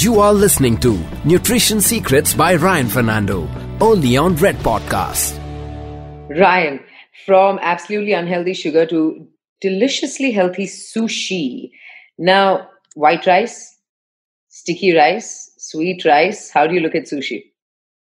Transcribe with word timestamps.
You 0.00 0.20
are 0.20 0.32
listening 0.32 0.76
to 0.78 0.96
Nutrition 1.24 1.80
Secrets 1.80 2.32
by 2.32 2.54
Ryan 2.54 2.86
Fernando, 2.86 3.48
only 3.80 4.16
on 4.16 4.36
Red 4.36 4.54
Podcast. 4.58 5.36
Ryan, 6.38 6.78
from 7.26 7.58
absolutely 7.60 8.12
unhealthy 8.12 8.54
sugar 8.54 8.86
to 8.86 9.26
deliciously 9.60 10.30
healthy 10.30 10.66
sushi. 10.66 11.72
Now, 12.16 12.68
white 12.94 13.26
rice, 13.26 13.76
sticky 14.48 14.94
rice, 14.94 15.50
sweet 15.58 16.04
rice. 16.04 16.48
How 16.48 16.68
do 16.68 16.74
you 16.74 16.80
look 16.80 16.94
at 16.94 17.06
sushi? 17.06 17.46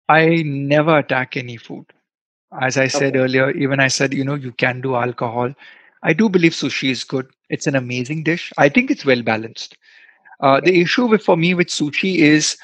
I 0.07 0.43
never 0.45 0.99
attack 0.99 1.37
any 1.37 1.57
food. 1.57 1.87
As 2.61 2.77
I 2.77 2.87
said 2.87 3.15
Okay. 3.15 3.23
earlier, 3.23 3.49
even 3.51 3.79
I 3.79 3.87
said, 3.87 4.13
you 4.13 4.23
know, 4.23 4.35
you 4.35 4.51
can 4.51 4.81
do 4.81 4.95
alcohol. 4.95 5.55
I 6.03 6.13
do 6.13 6.29
believe 6.29 6.51
sushi 6.51 6.91
is 6.91 7.03
good. 7.03 7.25
It's 7.49 7.65
an 7.65 7.75
amazing 7.75 8.25
dish. 8.25 8.53
I 8.59 8.69
think 8.69 8.91
it's 8.91 9.05
well 9.05 9.23
balanced. 9.23 9.75
Uh, 10.41 10.61
the 10.61 10.79
issue 10.79 11.05
with, 11.05 11.21
for 11.21 11.35
me 11.35 11.53
with 11.53 11.67
sushi 11.67 12.17
is 12.17 12.57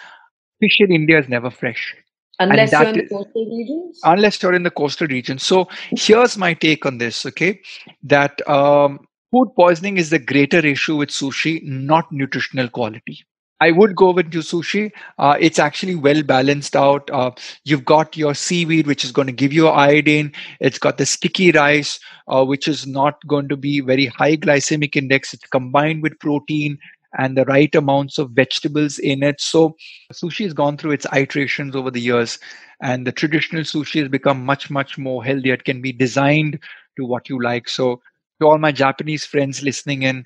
fish 0.59 0.77
in 0.80 0.91
India 0.91 1.20
is 1.20 1.27
never 1.27 1.49
fresh 1.49 1.95
Unless 2.40 2.72
you're 2.72 2.84
in 2.84 2.98
the 2.98 3.08
coastal 3.08 3.45
regions? 3.45 3.99
unless 4.04 4.44
you're 4.44 4.54
in 4.54 4.63
the 4.63 4.72
coastal 4.72 5.08
region. 5.08 5.40
So 5.40 5.70
here's 5.91 6.38
my 6.38 6.54
take 6.54 6.85
on 6.85 6.98
this. 6.98 7.26
Okay, 7.26 7.62
that 8.04 8.48
um, 8.49 8.99
food 9.32 9.52
poisoning 9.55 9.98
is 9.98 10.09
the 10.09 10.20
greater 10.20 10.59
issue 10.59 10.98
with 10.98 11.09
sushi, 11.09 11.63
not 11.63 12.12
nutritional 12.12 12.70
quality. 12.70 13.26
I 13.62 13.72
would 13.72 13.96
go 13.96 14.12
with 14.12 14.34
your 14.34 14.44
sushi. 14.44 14.91
Uh, 15.18 15.38
it's 15.40 15.60
actually 15.60 15.96
well 15.96 16.21
balanced 16.23 16.76
out. 16.76 17.10
Uh, 17.10 17.32
you've 17.63 17.85
got 17.85 18.18
your 18.18 18.35
seaweed, 18.35 18.85
which 18.85 19.05
is 19.05 19.13
going 19.13 19.27
to 19.27 19.34
give 19.34 19.54
you 19.54 19.70
iodine. 19.70 20.34
It's 20.60 20.77
got 20.77 20.98
the 20.98 21.05
sticky 21.05 21.52
rice, 21.52 21.98
uh, 22.27 22.44
which 22.44 22.68
is 22.68 22.85
not 22.85 23.26
going 23.27 23.48
to 23.48 23.55
be 23.55 23.80
very 23.80 24.07
high 24.07 24.35
glycemic 24.35 24.98
index. 24.98 25.34
It's 25.34 25.48
combined 25.48 26.04
with 26.04 26.20
protein 26.20 26.77
and 27.18 27.38
the 27.38 27.46
right 27.46 27.74
amounts 27.76 28.18
of 28.18 28.32
vegetables 28.32 29.00
in 29.00 29.24
it. 29.24 29.40
So 29.42 29.76
sushi 30.14 30.44
has 30.44 30.54
gone 30.54 30.78
through 30.78 30.92
its 30.92 31.05
iterations 31.14 31.76
over 31.76 31.91
the 31.91 32.02
years, 32.02 32.40
and 32.82 33.05
the 33.07 33.12
traditional 33.12 33.63
sushi 33.63 34.02
has 34.02 34.10
become 34.10 34.46
much, 34.46 34.70
much 34.70 34.98
more 34.98 35.24
healthy. 35.24 35.52
It 35.52 35.63
can 35.66 35.82
be 35.82 35.91
designed 35.91 36.60
to 36.98 37.05
what 37.05 37.30
you 37.30 37.41
like. 37.41 37.70
So 37.70 38.02
to 38.41 38.48
all 38.48 38.57
my 38.57 38.72
Japanese 38.72 39.26
friends 39.26 39.63
listening 39.63 40.04
in, 40.04 40.26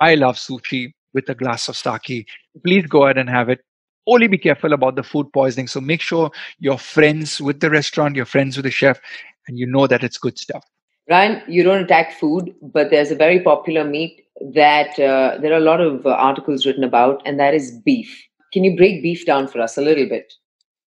I 0.00 0.14
love 0.14 0.36
sushi 0.36 0.92
with 1.14 1.28
a 1.28 1.34
glass 1.34 1.68
of 1.68 1.76
sake. 1.76 2.26
Please 2.64 2.86
go 2.86 3.04
ahead 3.04 3.18
and 3.18 3.28
have 3.28 3.48
it. 3.48 3.60
Only 4.06 4.26
be 4.26 4.38
careful 4.38 4.72
about 4.72 4.96
the 4.96 5.02
food 5.02 5.26
poisoning. 5.32 5.66
So 5.66 5.80
make 5.80 6.00
sure 6.00 6.30
you're 6.58 6.78
friends 6.78 7.40
with 7.40 7.60
the 7.60 7.70
restaurant, 7.70 8.16
you're 8.16 8.24
friends 8.24 8.56
with 8.56 8.64
the 8.64 8.70
chef, 8.70 9.00
and 9.46 9.58
you 9.58 9.66
know 9.66 9.86
that 9.86 10.04
it's 10.04 10.18
good 10.18 10.38
stuff. 10.38 10.64
Ryan, 11.10 11.42
you 11.48 11.62
don't 11.62 11.82
attack 11.82 12.18
food, 12.18 12.54
but 12.62 12.90
there's 12.90 13.10
a 13.10 13.16
very 13.16 13.40
popular 13.40 13.84
meat 13.84 14.26
that 14.54 14.98
uh, 14.98 15.38
there 15.40 15.52
are 15.52 15.58
a 15.58 15.60
lot 15.60 15.80
of 15.80 16.06
uh, 16.06 16.10
articles 16.10 16.64
written 16.64 16.84
about, 16.84 17.22
and 17.24 17.38
that 17.40 17.54
is 17.54 17.70
beef. 17.84 18.24
Can 18.52 18.64
you 18.64 18.76
break 18.76 19.02
beef 19.02 19.26
down 19.26 19.48
for 19.48 19.60
us 19.60 19.76
a 19.76 19.82
little 19.82 20.08
bit? 20.08 20.32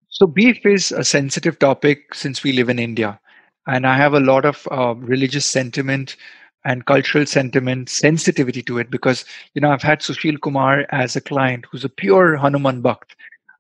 So 0.09 0.28
beef 0.28 0.66
is 0.66 0.92
a 0.92 1.04
sensitive 1.04 1.59
topic 1.59 2.14
since 2.14 2.44
we 2.44 2.52
live 2.52 2.70
in 2.70 2.80
India, 2.80 3.20
and 3.68 3.88
I 3.88 3.96
have 3.96 4.14
a 4.14 4.20
lot 4.20 4.46
of 4.46 4.68
uh, 4.72 4.96
religious 4.96 5.46
sentiment 5.46 6.16
and 6.66 6.86
cultural 6.86 7.26
sentiment 7.26 7.90
sensitivity 7.90 8.62
to 8.64 8.78
it 8.80 8.92
because 8.92 9.23
you 9.53 9.62
know 9.62 9.72
I've 9.72 9.81
had 9.81 10.02
Sushil 10.02 10.42
Kumar 10.42 10.86
as 10.92 11.16
a 11.16 11.22
client 11.22 11.66
who's 11.72 11.86
a 11.86 11.90
pure 11.90 12.36
Hanuman 12.36 12.81
Bhakt. 12.81 13.16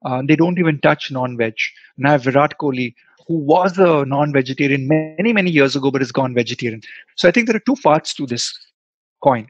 Uh, 0.05 0.21
they 0.25 0.35
don't 0.35 0.59
even 0.59 0.79
touch 0.79 1.11
non-veg. 1.11 1.55
And 1.97 2.07
I 2.07 2.11
have 2.11 2.23
Virat 2.23 2.57
Kohli 2.57 2.93
who 3.27 3.35
was 3.35 3.77
a 3.77 4.05
non-vegetarian 4.05 4.87
many 4.87 5.33
many 5.33 5.51
years 5.51 5.75
ago 5.75 5.91
but 5.91 6.01
has 6.01 6.11
gone 6.11 6.33
vegetarian. 6.33 6.81
So 7.15 7.27
I 7.27 7.31
think 7.31 7.47
there 7.47 7.55
are 7.55 7.65
two 7.65 7.75
parts 7.81 8.13
to 8.15 8.25
this 8.25 8.53
coin. 9.23 9.49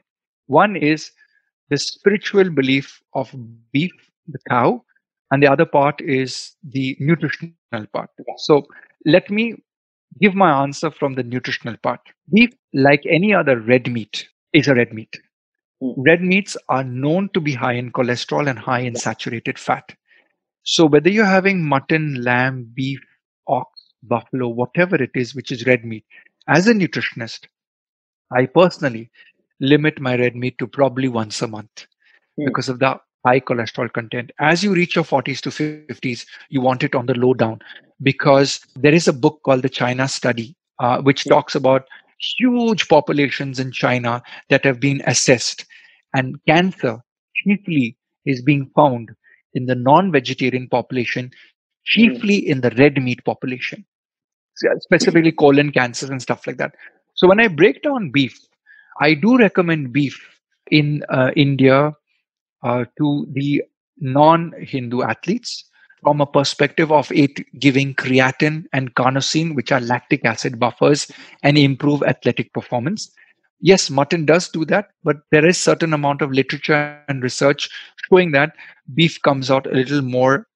One 0.50 0.74
is 0.74 1.12
the 1.68 1.78
spiritual 1.78 2.50
belief 2.50 3.00
of 3.14 3.32
beef, 3.72 3.92
the 4.26 4.40
cow, 4.48 4.84
and 5.30 5.40
the 5.40 5.46
other 5.46 5.64
part 5.64 6.00
is 6.00 6.56
the 6.64 6.96
nutritional 6.98 7.86
part. 7.92 8.10
So 8.38 8.66
let 9.06 9.30
me 9.30 9.54
give 10.20 10.34
my 10.34 10.50
answer 10.62 10.90
from 10.90 11.14
the 11.14 11.22
nutritional 11.22 11.76
part. 11.76 12.00
Beef, 12.34 12.50
like 12.74 13.04
any 13.08 13.32
other 13.32 13.60
red 13.60 13.90
meat, 13.92 14.28
is 14.52 14.66
a 14.66 14.74
red 14.74 14.92
meat. 14.92 15.16
Mm. 15.80 15.94
Red 15.98 16.20
meats 16.20 16.56
are 16.68 16.82
known 16.82 17.30
to 17.34 17.40
be 17.40 17.54
high 17.54 17.74
in 17.74 17.92
cholesterol 17.92 18.50
and 18.50 18.58
high 18.58 18.80
in 18.80 18.96
saturated 18.96 19.56
fat. 19.56 19.94
So 20.64 20.84
whether 20.84 21.10
you're 21.10 21.24
having 21.24 21.64
mutton, 21.64 22.22
lamb, 22.24 22.72
beef, 22.74 23.00
ox, 23.46 23.68
buffalo, 24.02 24.48
whatever 24.48 25.00
it 25.00 25.12
is, 25.14 25.32
which 25.32 25.52
is 25.52 25.64
red 25.64 25.84
meat, 25.84 26.04
as 26.48 26.66
a 26.66 26.74
nutritionist, 26.74 27.46
I 28.36 28.46
personally 28.46 29.10
limit 29.60 30.00
my 30.00 30.16
red 30.16 30.36
meat 30.36 30.58
to 30.58 30.66
probably 30.66 31.08
once 31.08 31.42
a 31.42 31.48
month 31.48 31.86
Hmm. 32.36 32.44
because 32.44 32.68
of 32.68 32.78
the 32.80 32.98
high 33.26 33.40
cholesterol 33.40 33.92
content. 33.92 34.32
As 34.40 34.64
you 34.64 34.72
reach 34.74 34.96
your 34.96 35.04
40s 35.04 35.40
to 35.42 35.50
50s, 35.50 36.02
you 36.24 36.34
want 36.34 36.60
it 36.60 36.70
on 36.70 36.80
the 36.80 36.90
low 36.90 37.10
down 37.10 37.36
because 37.78 38.44
there 38.58 38.78
is 38.78 38.92
a 38.92 38.96
book 38.96 39.26
called 39.30 39.52
the 39.54 39.60
China 39.60 40.00
Study, 40.00 40.54
uh, 40.78 41.00
which 41.00 41.24
Yeah. 41.24 41.32
talks 41.32 41.54
about 41.54 41.86
huge 42.18 42.88
populations 42.88 43.58
in 43.58 43.72
China 43.72 44.22
that 44.48 44.64
have 44.64 44.80
been 44.80 45.02
assessed. 45.06 45.64
And 46.14 46.36
cancer 46.46 47.00
chiefly 47.34 47.96
is 48.26 48.42
being 48.42 48.70
found 48.74 49.10
in 49.54 49.66
the 49.66 49.74
non 49.76 50.12
vegetarian 50.12 50.68
population, 50.68 51.30
chiefly 51.84 52.36
in 52.36 52.60
the 52.60 52.70
red 52.70 53.02
meat 53.02 53.24
population, 53.24 53.84
specifically 54.80 55.32
colon 55.32 55.70
cancers 55.72 56.10
and 56.10 56.20
stuff 56.22 56.46
like 56.46 56.56
that. 56.58 56.74
So 57.14 57.28
when 57.28 57.40
I 57.40 57.48
break 57.48 57.82
down 57.82 58.10
beef, 58.10 58.38
I 59.00 59.14
do 59.14 59.38
recommend 59.38 59.92
beef 59.92 60.40
in 60.70 61.02
uh, 61.10 61.30
India 61.36 61.92
uh, 62.62 62.84
to 62.98 63.26
the 63.32 63.62
non-Hindu 64.00 65.02
athletes 65.02 65.64
from 66.02 66.20
a 66.20 66.26
perspective 66.26 66.92
of 66.92 67.10
it 67.12 67.40
giving 67.58 67.94
creatine 67.94 68.64
and 68.72 68.94
carnosine, 68.94 69.54
which 69.54 69.72
are 69.72 69.80
lactic 69.80 70.24
acid 70.24 70.58
buffers, 70.60 71.10
and 71.42 71.58
improve 71.58 72.02
athletic 72.04 72.52
performance. 72.54 73.10
Yes, 73.60 73.90
mutton 73.90 74.26
does 74.26 74.48
do 74.48 74.64
that, 74.66 74.88
but 75.04 75.18
there 75.32 75.46
is 75.46 75.58
certain 75.58 75.92
amount 75.94 76.22
of 76.22 76.32
literature 76.32 76.78
and 76.80 76.98
research 76.98 77.44
showing 78.08 78.32
that 78.32 78.52
beef 78.94 79.20
comes 79.22 79.50
out 79.50 79.66
a 79.66 79.74
little 79.74 80.02
more 80.02 80.46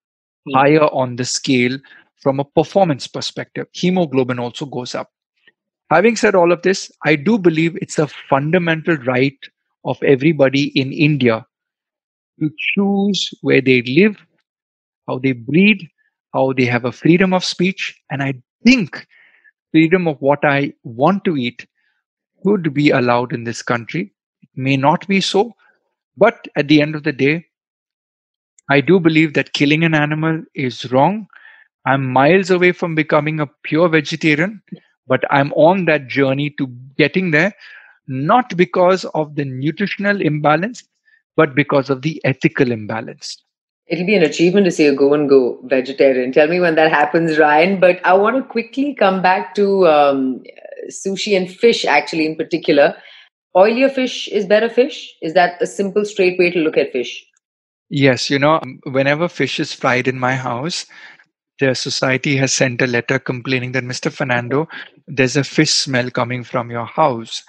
Hmm. 0.47 0.55
higher 0.55 0.85
on 0.93 1.17
the 1.17 1.25
scale 1.25 1.79
from 2.23 2.41
a 2.41 2.45
performance 2.45 3.07
perspective. 3.09 3.69
Hemoglobin 3.75 4.41
also 4.41 4.67
goes 4.67 4.95
up. 4.95 5.14
Having 5.91 6.17
said 6.17 6.35
all 6.35 6.53
of 6.53 6.63
this, 6.63 6.91
I 7.05 7.17
do 7.17 7.39
believe 7.39 7.77
it's 7.81 7.99
a 7.99 8.09
fundamental 8.09 8.97
right 8.99 9.39
of 9.85 10.03
everybody 10.03 10.69
in 10.79 10.93
India 10.93 11.47
to 12.41 12.51
choose 12.59 13.31
where 13.43 13.61
they 13.61 13.83
live, 13.83 14.17
how 15.07 15.19
they 15.19 15.33
breed, 15.33 15.89
how 16.33 16.53
they 16.53 16.65
have 16.65 16.85
a 16.85 16.93
freedom 16.93 17.33
of 17.33 17.45
speech. 17.45 17.95
And 18.11 18.23
I 18.23 18.35
think 18.65 19.07
freedom 19.73 20.09
of 20.09 20.21
what 20.21 20.45
I 20.45 20.73
want 20.83 21.25
to 21.25 21.37
eat 21.37 21.67
should 22.45 22.75
be 22.75 22.91
allowed 22.91 23.33
in 23.33 23.45
this 23.45 23.63
country. 23.63 24.13
It 24.43 24.49
may 24.57 24.77
not 24.77 25.07
be 25.07 25.21
so, 25.21 25.53
but 26.17 26.47
at 26.57 26.69
the 26.69 26.81
end 26.81 26.95
of 26.95 27.03
the 27.05 27.13
day, 27.13 27.47
I 28.71 28.81
do 28.81 28.99
believe 28.99 29.35
that 29.35 29.53
killing 29.53 29.85
an 29.85 29.95
animal 29.95 30.43
is 30.55 30.91
wrong. 30.91 31.27
I'm 31.87 32.07
miles 32.11 32.51
away 32.51 32.73
from 32.73 32.95
becoming 32.95 33.41
a 33.41 33.51
pure 33.63 33.89
vegetarian, 33.89 34.63
but 35.07 35.23
I'm 35.31 35.53
on 35.53 35.85
that 35.87 36.09
journey 36.09 36.51
to 36.59 36.67
getting 36.97 37.31
there, 37.31 37.55
not 38.07 38.57
because 38.57 39.05
of 39.07 39.35
the 39.35 39.45
nutritional 39.45 40.21
imbalance, 40.21 40.85
but 41.37 41.55
because 41.55 41.91
of 41.91 42.03
the 42.03 42.21
ethical 42.25 42.71
imbalance. 42.71 43.43
It'll 43.87 44.07
be 44.07 44.15
an 44.15 44.23
achievement 44.23 44.65
to 44.65 44.71
see 44.71 44.87
a 44.87 44.95
go 44.95 45.13
and 45.13 45.29
go 45.29 45.61
vegetarian. 45.65 46.33
Tell 46.33 46.49
me 46.49 46.59
when 46.59 46.75
that 46.77 46.91
happens, 46.91 47.39
Ryan. 47.39 47.81
But 47.81 48.01
I 48.05 48.15
want 48.15 48.37
to 48.37 48.43
quickly 48.43 48.95
come 48.95 49.21
back 49.21 49.55
to 49.57 49.87
um, 49.87 50.43
sushi 50.89 51.37
and 51.37 51.51
fish, 51.51 51.85
actually, 51.85 52.25
in 52.25 52.37
particular. 52.37 52.97
Oilier 53.55 53.93
fish 53.93 54.27
is 54.29 54.47
better 54.47 54.71
fish? 54.71 55.15
Is 55.23 55.35
that 55.35 55.61
a 55.61 55.67
simple, 55.67 56.05
straight 56.05 56.39
way 56.39 56.51
to 56.51 56.59
look 56.61 56.77
at 56.79 56.93
fish? 56.93 57.25
Yes, 57.91 58.31
you 58.31 58.39
know, 58.39 58.61
whenever 58.85 59.29
fish 59.29 59.61
is 59.61 59.73
fried 59.73 60.09
in 60.09 60.19
my 60.19 60.35
house, 60.35 60.87
the 61.61 61.75
society 61.75 62.37
has 62.37 62.53
sent 62.53 62.83
a 62.83 62.87
letter 62.87 63.19
complaining 63.19 63.73
that 63.73 63.85
Mr. 63.85 64.13
Fernando, 64.13 64.69
there's 65.07 65.37
a 65.37 65.45
fish 65.45 65.73
smell 65.73 66.11
coming 66.11 66.43
from 66.45 66.71
your 66.71 66.87
house. 66.87 67.43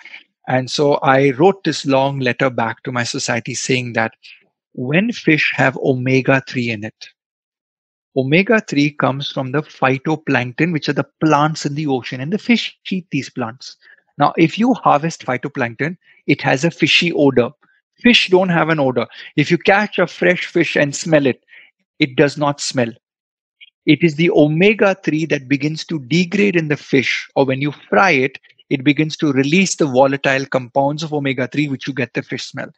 And 0.47 0.69
so 0.69 0.95
I 0.95 1.31
wrote 1.31 1.63
this 1.63 1.85
long 1.85 2.19
letter 2.19 2.49
back 2.49 2.83
to 2.83 2.91
my 2.91 3.03
society 3.03 3.55
saying 3.55 3.93
that 3.93 4.13
when 4.73 5.11
fish 5.11 5.53
have 5.55 5.77
omega 5.77 6.43
3 6.47 6.69
in 6.69 6.83
it, 6.83 7.09
omega 8.15 8.61
3 8.61 8.91
comes 8.91 9.31
from 9.31 9.51
the 9.51 9.63
phytoplankton, 9.63 10.71
which 10.71 10.87
are 10.87 10.93
the 10.93 11.07
plants 11.23 11.65
in 11.65 11.73
the 11.75 11.87
ocean, 11.87 12.21
and 12.21 12.31
the 12.31 12.37
fish 12.37 12.77
eat 12.91 13.07
these 13.11 13.29
plants. 13.29 13.75
Now, 14.17 14.33
if 14.37 14.59
you 14.59 14.73
harvest 14.75 15.25
phytoplankton, 15.25 15.97
it 16.27 16.41
has 16.41 16.63
a 16.63 16.71
fishy 16.71 17.11
odor. 17.11 17.49
Fish 18.01 18.29
don't 18.29 18.49
have 18.49 18.69
an 18.69 18.79
odor. 18.79 19.07
If 19.35 19.49
you 19.49 19.57
catch 19.57 19.97
a 19.97 20.07
fresh 20.07 20.45
fish 20.45 20.75
and 20.75 20.95
smell 20.95 21.25
it, 21.25 21.43
it 21.99 22.15
does 22.15 22.37
not 22.37 22.61
smell. 22.61 22.91
It 23.85 24.03
is 24.03 24.15
the 24.15 24.31
omega 24.31 24.95
3 25.03 25.25
that 25.27 25.47
begins 25.47 25.85
to 25.85 25.99
degrade 25.99 26.55
in 26.55 26.69
the 26.69 26.77
fish, 26.77 27.27
or 27.35 27.45
when 27.45 27.61
you 27.61 27.71
fry 27.71 28.11
it, 28.11 28.39
it 28.69 28.83
begins 28.83 29.15
to 29.17 29.31
release 29.31 29.75
the 29.75 29.85
volatile 29.85 30.45
compounds 30.47 31.03
of 31.03 31.13
omega 31.13 31.47
3, 31.47 31.67
which 31.67 31.87
you 31.87 31.93
get 31.93 32.13
the 32.13 32.23
fish 32.23 32.45
smell. 32.45 32.71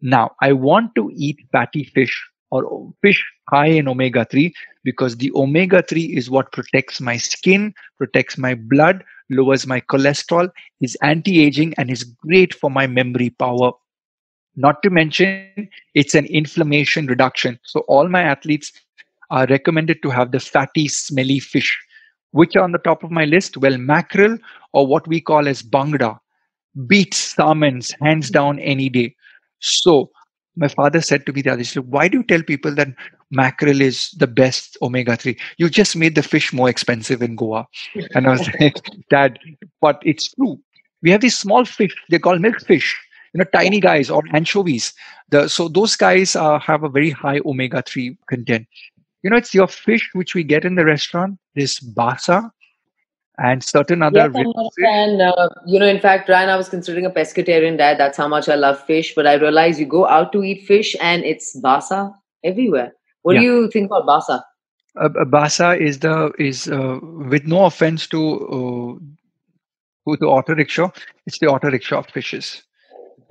Now, 0.00 0.32
I 0.40 0.52
want 0.52 0.94
to 0.96 1.10
eat 1.14 1.38
fatty 1.52 1.84
fish 1.84 2.28
or 2.50 2.92
fish 3.00 3.24
high 3.48 3.66
in 3.66 3.86
omega 3.86 4.24
3 4.24 4.52
because 4.82 5.16
the 5.16 5.30
omega 5.34 5.82
3 5.82 6.02
is 6.02 6.30
what 6.30 6.50
protects 6.52 7.00
my 7.00 7.16
skin, 7.16 7.72
protects 7.96 8.36
my 8.36 8.54
blood, 8.54 9.04
lowers 9.28 9.66
my 9.66 9.80
cholesterol, 9.82 10.50
is 10.80 10.96
anti 11.02 11.40
aging, 11.40 11.74
and 11.74 11.90
is 11.90 12.02
great 12.02 12.54
for 12.54 12.70
my 12.70 12.86
memory 12.86 13.30
power. 13.30 13.72
Not 14.56 14.82
to 14.82 14.90
mention, 14.90 15.68
it's 15.94 16.16
an 16.16 16.26
inflammation 16.26 17.06
reduction. 17.06 17.60
So, 17.62 17.80
all 17.80 18.08
my 18.08 18.22
athletes 18.22 18.72
are 19.30 19.46
recommended 19.46 20.02
to 20.02 20.10
have 20.10 20.32
the 20.32 20.40
fatty, 20.40 20.88
smelly 20.88 21.38
fish. 21.38 21.78
Which 22.32 22.54
are 22.54 22.62
on 22.62 22.72
the 22.72 22.78
top 22.78 23.02
of 23.02 23.10
my 23.10 23.24
list? 23.24 23.56
Well, 23.56 23.76
mackerel 23.76 24.38
or 24.72 24.86
what 24.86 25.08
we 25.08 25.20
call 25.20 25.48
as 25.48 25.62
bangda 25.62 26.18
beats 26.86 27.18
salmons 27.18 27.92
hands 28.00 28.30
down 28.30 28.60
any 28.60 28.88
day. 28.88 29.14
So, 29.58 30.10
my 30.56 30.68
father 30.68 31.00
said 31.00 31.26
to 31.26 31.32
me 31.32 31.42
the 31.42 31.52
other 31.52 31.62
day, 31.62 31.80
why 31.80 32.08
do 32.08 32.18
you 32.18 32.24
tell 32.24 32.42
people 32.42 32.74
that 32.74 32.88
mackerel 33.30 33.80
is 33.80 34.10
the 34.10 34.26
best 34.26 34.76
omega-3? 34.82 35.38
You 35.58 35.70
just 35.70 35.96
made 35.96 36.14
the 36.14 36.22
fish 36.22 36.52
more 36.52 36.68
expensive 36.68 37.22
in 37.22 37.36
Goa. 37.36 37.66
And 38.14 38.26
I 38.26 38.30
was 38.30 38.48
like, 38.60 38.76
Dad, 39.08 39.38
but 39.80 40.00
it's 40.04 40.32
true. 40.32 40.60
We 41.02 41.10
have 41.10 41.20
these 41.20 41.38
small 41.38 41.64
fish, 41.64 41.94
they're 42.08 42.18
called 42.18 42.40
milkfish, 42.40 42.92
you 43.32 43.38
know, 43.38 43.44
tiny 43.52 43.80
guys 43.80 44.10
or 44.10 44.22
anchovies. 44.34 44.92
The, 45.30 45.48
so 45.48 45.68
those 45.68 45.96
guys 45.96 46.36
uh, 46.36 46.58
have 46.58 46.82
a 46.82 46.88
very 46.88 47.10
high 47.10 47.40
omega-3 47.46 48.16
content. 48.28 48.66
You 49.22 49.30
know, 49.30 49.36
it's 49.36 49.54
your 49.54 49.68
fish 49.68 50.10
which 50.14 50.34
we 50.34 50.44
get 50.44 50.64
in 50.64 50.76
the 50.76 50.84
restaurant, 50.84 51.38
this 51.54 51.78
basa, 51.80 52.50
and 53.38 53.62
certain 53.62 54.02
other. 54.02 54.30
Yes, 54.34 55.20
uh, 55.20 55.48
you 55.66 55.78
know, 55.78 55.86
in 55.86 56.00
fact, 56.00 56.28
Ryan, 56.28 56.50
I 56.50 56.56
was 56.56 56.68
considering 56.68 57.06
a 57.06 57.10
pescatarian 57.10 57.78
diet. 57.78 57.98
That's 57.98 58.16
how 58.16 58.28
much 58.28 58.48
I 58.48 58.54
love 58.54 58.82
fish. 58.84 59.14
But 59.14 59.26
I 59.26 59.34
realized 59.34 59.78
you 59.78 59.86
go 59.86 60.06
out 60.06 60.32
to 60.32 60.42
eat 60.42 60.66
fish 60.66 60.96
and 61.00 61.24
it's 61.24 61.58
basa 61.60 62.14
everywhere. 62.44 62.92
What 63.22 63.34
yeah. 63.34 63.40
do 63.40 63.46
you 63.46 63.70
think 63.70 63.90
about 63.90 64.06
basa? 64.06 64.42
Uh, 64.96 65.08
basa 65.26 65.78
is 65.78 66.00
the 66.00 66.32
is 66.38 66.68
uh, 66.68 66.98
with 67.02 67.46
no 67.46 67.66
offense 67.66 68.06
to 68.08 68.20
uh, 68.46 68.98
to 70.08 70.16
the 70.18 70.26
auto 70.26 70.54
rickshaw, 70.54 70.90
it's 71.26 71.38
the 71.38 71.46
auto 71.46 71.70
rickshaw 71.70 71.98
of 71.98 72.06
fishes, 72.06 72.62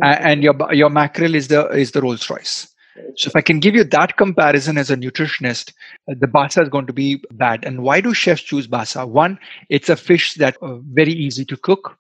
and 0.02 0.44
your 0.44 0.56
your 0.74 0.90
mackerel 0.90 1.36
is 1.36 1.50
the 1.50 1.68
is 1.70 1.92
the 1.92 2.02
Rolls 2.02 2.30
Royce. 2.30 2.74
So 3.16 3.28
if 3.28 3.36
I 3.36 3.42
can 3.42 3.60
give 3.60 3.76
you 3.76 3.84
that 3.84 4.18
comparison 4.18 4.78
as 4.78 4.90
a 4.90 4.98
nutritionist, 4.98 5.74
uh, 6.10 6.16
the 6.20 6.28
basa 6.28 6.64
is 6.64 6.70
going 6.70 6.88
to 6.88 6.94
be 6.94 7.24
bad. 7.32 7.66
And 7.66 7.84
why 7.84 8.02
do 8.02 8.14
chefs 8.14 8.42
choose 8.42 8.68
basa? 8.68 9.08
One, 9.08 9.40
it's 9.70 9.90
a 9.90 9.96
fish 9.96 10.36
that 10.36 10.58
uh, 10.62 10.78
very 10.92 11.14
easy 11.14 11.46
to 11.46 11.58
cook. 11.58 11.98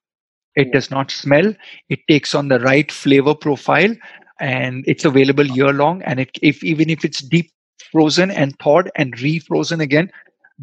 It 0.55 0.71
does 0.71 0.91
not 0.91 1.11
smell. 1.11 1.53
It 1.89 1.99
takes 2.09 2.35
on 2.35 2.47
the 2.47 2.59
right 2.59 2.91
flavor 2.91 3.35
profile, 3.35 3.95
and 4.39 4.83
it's 4.87 5.05
available 5.05 5.45
year 5.45 5.71
long. 5.71 6.01
And 6.03 6.19
it, 6.19 6.31
if 6.41 6.63
even 6.63 6.89
if 6.89 7.05
it's 7.05 7.21
deep 7.21 7.51
frozen 7.91 8.31
and 8.31 8.57
thawed 8.59 8.91
and 8.95 9.15
refrozen 9.17 9.81
again, 9.81 10.11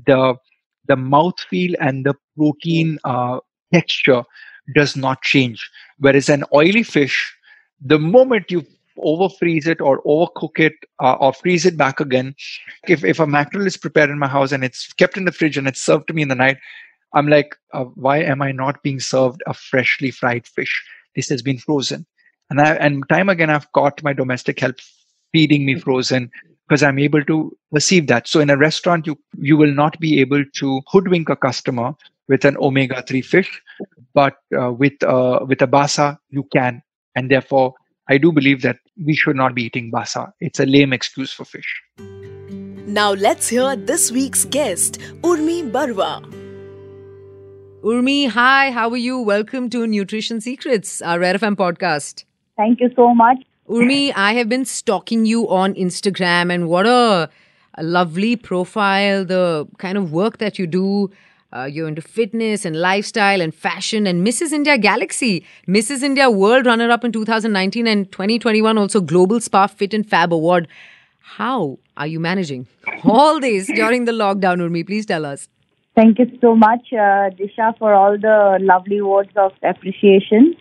the 0.07 0.35
the 0.89 0.97
mouthfeel 0.97 1.75
and 1.81 2.05
the 2.05 2.15
protein 2.37 2.99
uh, 3.05 3.41
texture 3.73 4.23
does 4.75 4.97
not 4.97 5.23
change. 5.23 5.71
Whereas 5.99 6.29
an 6.29 6.45
oily 6.55 6.83
fish, 6.83 7.35
the 7.81 7.99
moment 7.99 8.51
you 8.51 8.67
over 8.99 9.29
freeze 9.29 9.67
it 9.67 9.81
or 9.81 10.03
overcook 10.03 10.59
it 10.59 10.75
uh, 11.01 11.15
or 11.15 11.33
freeze 11.33 11.67
it 11.67 11.77
back 11.77 12.01
again. 12.01 12.35
If, 12.89 13.05
if 13.05 13.21
a 13.21 13.27
mackerel 13.27 13.67
is 13.67 13.77
prepared 13.77 14.11
in 14.11 14.19
my 14.19 14.29
house 14.29 14.53
and 14.53 14.65
it's 14.65 14.93
kept 14.95 15.17
in 15.17 15.25
the 15.25 15.33
fridge 15.33 15.57
and 15.57 15.69
it's 15.69 15.81
served 15.81 16.09
to 16.09 16.15
me 16.15 16.23
in 16.23 16.29
the 16.29 16.35
night, 16.35 16.59
I'm 17.15 17.29
like, 17.29 17.57
uh, 17.73 17.85
why 17.85 18.19
am 18.19 18.43
I 18.43 18.53
not 18.53 18.83
being 18.83 19.01
served 19.01 19.43
a 19.47 19.55
freshly 19.55 20.11
fried 20.11 20.47
fish? 20.47 20.85
This 21.15 21.29
has 21.29 21.43
been 21.43 21.59
frozen. 21.59 22.07
And 22.51 22.61
I, 22.61 22.75
and 22.75 23.09
time 23.09 23.29
again, 23.29 23.51
I've 23.51 23.71
caught 23.73 24.03
my 24.03 24.13
domestic 24.13 24.61
help 24.61 24.77
feeding 25.33 25.67
me 25.67 25.79
frozen 25.79 26.31
because 26.69 26.83
I'm 26.83 26.99
able 26.99 27.25
to 27.25 27.57
perceive 27.73 28.07
that. 28.09 28.29
So 28.29 28.41
in 28.41 28.51
a 28.51 28.57
restaurant, 28.57 29.07
you 29.07 29.19
you 29.39 29.57
will 29.57 29.73
not 29.73 29.99
be 29.99 30.21
able 30.21 30.45
to 30.45 30.81
hoodwink 30.87 31.29
a 31.29 31.37
customer 31.37 31.95
with 32.29 32.45
an 32.45 32.57
omega 32.59 33.03
three 33.03 33.23
fish, 33.23 33.63
but 34.15 34.37
uh, 34.61 34.73
with 34.73 35.01
uh, 35.03 35.41
with 35.47 35.63
a 35.63 35.67
basa 35.67 36.19
you 36.31 36.45
can, 36.53 36.83
and 37.15 37.31
therefore 37.31 37.75
I 38.09 38.19
do 38.19 38.31
believe 38.31 38.63
that 38.63 38.79
we 39.05 39.17
should 39.17 39.35
not 39.35 39.53
be 39.53 39.65
eating 39.65 39.91
basa. 39.91 40.33
It's 40.39 40.61
a 40.61 40.65
lame 40.65 40.93
excuse 40.93 41.33
for 41.33 41.45
fish. 41.45 41.83
Now 42.87 43.15
let's 43.15 43.49
hear 43.49 43.75
this 43.75 44.13
week's 44.13 44.45
guest, 44.45 45.01
Urmi 45.23 45.73
Barua. 45.73 46.23
Urmi, 47.83 48.29
hi, 48.29 48.71
how 48.71 48.89
are 48.91 48.97
you? 48.97 49.19
Welcome 49.19 49.69
to 49.71 49.89
Nutrition 49.89 50.41
Secrets, 50.41 51.03
our 51.03 51.19
Red 51.19 51.41
FM 51.41 51.57
podcast. 51.57 52.23
Thank 52.57 52.81
you 52.81 52.93
so 52.95 53.13
much. 53.13 53.39
Urmi, 53.69 54.13
I 54.15 54.35
have 54.35 54.49
been 54.49 54.65
stalking 54.65 55.27
you 55.27 55.49
on 55.49 55.75
Instagram, 55.75 56.55
and 56.55 56.69
what 56.69 56.87
a, 56.87 57.29
a 57.75 57.83
lovely 57.83 58.37
profile, 58.37 59.25
the 59.25 59.67
kind 59.79 59.99
of 59.99 60.13
work 60.13 60.39
that 60.39 60.61
you 60.61 60.69
do 60.69 61.11
uh, 61.53 61.65
you're 61.65 61.89
into 61.89 62.03
fitness 62.03 62.65
and 62.65 62.77
lifestyle 62.77 63.41
and 63.41 63.55
fashion 63.55 64.07
and 64.07 64.27
Mrs. 64.27 64.53
India 64.53 64.77
Galaxy, 64.77 65.45
Mrs. 65.69 66.03
India 66.03 66.31
World 66.31 66.67
runner 66.67 66.91
up 66.91 67.05
in 67.05 67.13
2019 67.13 67.87
and 67.87 68.11
2021 68.11 68.79
also 68.79 69.01
Global 69.01 69.41
Spa 69.41 69.67
Fit 69.67 69.95
and 69.95 70.09
Fab 70.09 70.33
Award. 70.33 70.69
How 71.21 71.79
are 71.97 72.07
you 72.07 72.21
managing 72.21 72.67
all 73.05 73.41
this 73.41 73.67
during 73.67 74.05
the 74.05 74.13
lockdown, 74.13 74.59
Urmi? 74.59 74.87
Please 74.87 75.07
tell 75.07 75.25
us. 75.25 75.49
Thank 75.95 76.19
you 76.19 76.27
so 76.41 76.55
much, 76.55 76.93
uh, 76.93 77.31
Disha, 77.39 77.77
for 77.79 77.95
all 77.95 78.19
the 78.19 78.59
lovely 78.61 79.01
words 79.01 79.31
of 79.37 79.53
appreciation. 79.63 80.55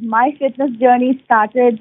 My 0.00 0.32
fitness 0.38 0.70
journey 0.80 1.22
started 1.24 1.78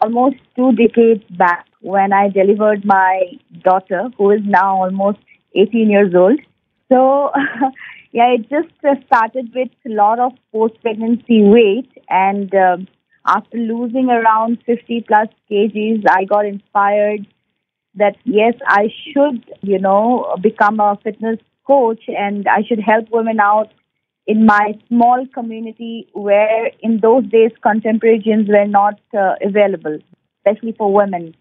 almost 0.00 0.36
two 0.56 0.72
decades 0.72 1.22
back 1.38 1.66
when 1.80 2.12
I 2.12 2.28
delivered 2.28 2.84
my 2.84 3.22
daughter, 3.62 4.08
who 4.18 4.32
is 4.32 4.40
now 4.44 4.82
almost 4.82 5.18
18 5.54 5.88
years 5.88 6.14
old. 6.14 6.40
So, 6.88 7.30
yeah, 8.12 8.34
it 8.34 8.48
just 8.48 8.72
uh, 8.84 8.94
started 9.06 9.52
with 9.54 9.70
a 9.86 9.90
lot 9.90 10.18
of 10.18 10.32
post 10.52 10.80
pregnancy 10.82 11.42
weight. 11.42 11.90
And 12.08 12.54
uh, 12.54 12.78
after 13.26 13.58
losing 13.58 14.08
around 14.08 14.58
50 14.66 15.04
plus 15.06 15.28
kgs, 15.50 16.04
I 16.08 16.24
got 16.24 16.46
inspired 16.46 17.26
that 17.94 18.16
yes, 18.24 18.54
I 18.66 18.88
should, 19.04 19.44
you 19.62 19.78
know, 19.78 20.36
become 20.42 20.80
a 20.80 20.98
fitness 21.02 21.38
coach 21.66 22.02
and 22.08 22.46
I 22.46 22.62
should 22.66 22.80
help 22.80 23.06
women 23.10 23.40
out 23.40 23.72
in 24.26 24.44
my 24.44 24.74
small 24.88 25.26
community 25.32 26.08
where 26.12 26.70
in 26.80 27.00
those 27.00 27.24
days 27.26 27.52
contemporary 27.62 28.20
gyms 28.20 28.48
were 28.48 28.66
not 28.66 29.00
uh, 29.16 29.34
available, 29.42 29.98
especially 30.38 30.72
for 30.72 30.92
women. 30.92 31.34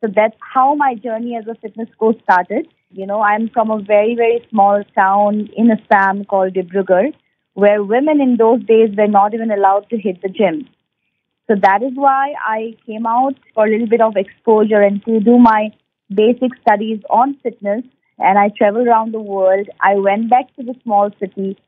So 0.00 0.08
that's 0.14 0.36
how 0.40 0.74
my 0.74 0.94
journey 0.96 1.36
as 1.36 1.46
a 1.46 1.54
fitness 1.54 1.88
coach 1.98 2.20
started. 2.24 2.68
You 2.92 3.06
know, 3.06 3.22
I'm 3.22 3.48
from 3.48 3.70
a 3.70 3.80
very, 3.80 4.14
very 4.14 4.46
small 4.50 4.82
town 4.94 5.48
in 5.56 5.70
Assam 5.70 6.24
called 6.26 6.54
Dibrugarh, 6.54 7.14
where 7.54 7.82
women 7.82 8.20
in 8.20 8.36
those 8.36 8.62
days 8.64 8.90
were 8.96 9.06
not 9.08 9.32
even 9.32 9.50
allowed 9.50 9.88
to 9.90 9.98
hit 9.98 10.20
the 10.22 10.28
gym. 10.28 10.68
So 11.48 11.56
that 11.62 11.82
is 11.82 11.92
why 11.94 12.34
I 12.46 12.76
came 12.86 13.06
out 13.06 13.34
for 13.54 13.66
a 13.66 13.70
little 13.70 13.88
bit 13.88 14.00
of 14.00 14.16
exposure 14.16 14.80
and 14.80 15.04
to 15.06 15.20
do 15.20 15.38
my 15.38 15.70
basic 16.14 16.50
studies 16.60 17.00
on 17.10 17.36
fitness. 17.42 17.82
And 18.18 18.38
I 18.38 18.50
traveled 18.56 18.86
around 18.86 19.12
the 19.12 19.20
world. 19.20 19.68
I 19.80 19.96
went 19.96 20.30
back 20.30 20.54
to 20.56 20.62
the 20.62 20.74
small 20.82 21.10
city 21.18 21.58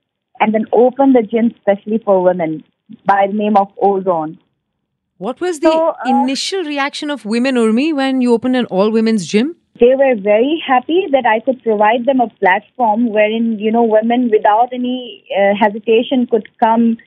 and 0.40 0.54
then 0.54 0.66
opened 0.72 1.14
the 1.14 1.22
gym 1.22 1.54
specially 1.60 1.98
for 2.04 2.22
women 2.22 2.64
by 3.06 3.26
the 3.28 3.36
name 3.36 3.56
of 3.56 3.68
Ozone. 3.80 4.38
What 5.16 5.40
was 5.40 5.60
the 5.60 5.70
so, 5.70 5.88
uh, 5.88 5.94
initial 6.06 6.64
reaction 6.64 7.10
of 7.10 7.24
women, 7.24 7.54
Urmi, 7.54 7.94
when 7.94 8.20
you 8.20 8.32
opened 8.32 8.56
an 8.56 8.66
all 8.66 8.90
women's 8.90 9.26
gym? 9.26 9.56
They 9.80 9.94
were 9.96 10.14
very 10.14 10.62
happy 10.64 11.06
that 11.10 11.26
I 11.26 11.40
could 11.40 11.62
provide 11.62 12.06
them 12.06 12.20
a 12.20 12.28
platform 12.28 13.08
wherein, 13.08 13.58
you 13.58 13.72
know, 13.72 13.82
women 13.82 14.30
without 14.30 14.72
any 14.72 15.24
uh, 15.36 15.54
hesitation 15.60 16.28
could 16.30 16.48
come 16.58 16.98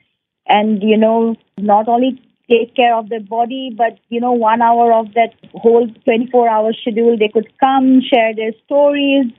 and, 0.46 0.82
you 0.82 0.98
know, 0.98 1.36
not 1.56 1.88
only 1.88 2.20
take 2.48 2.76
care 2.76 2.94
of 2.94 3.08
their 3.08 3.20
body, 3.20 3.74
but, 3.76 3.98
you 4.10 4.20
know, 4.20 4.32
one 4.32 4.60
hour 4.60 4.92
of 4.92 5.14
that 5.14 5.34
whole 5.54 5.88
24 6.04 6.48
hour 6.48 6.72
schedule, 6.74 7.16
they 7.18 7.28
could 7.28 7.48
come, 7.58 8.02
share 8.02 8.34
their 8.34 8.52
stories, 8.66 9.32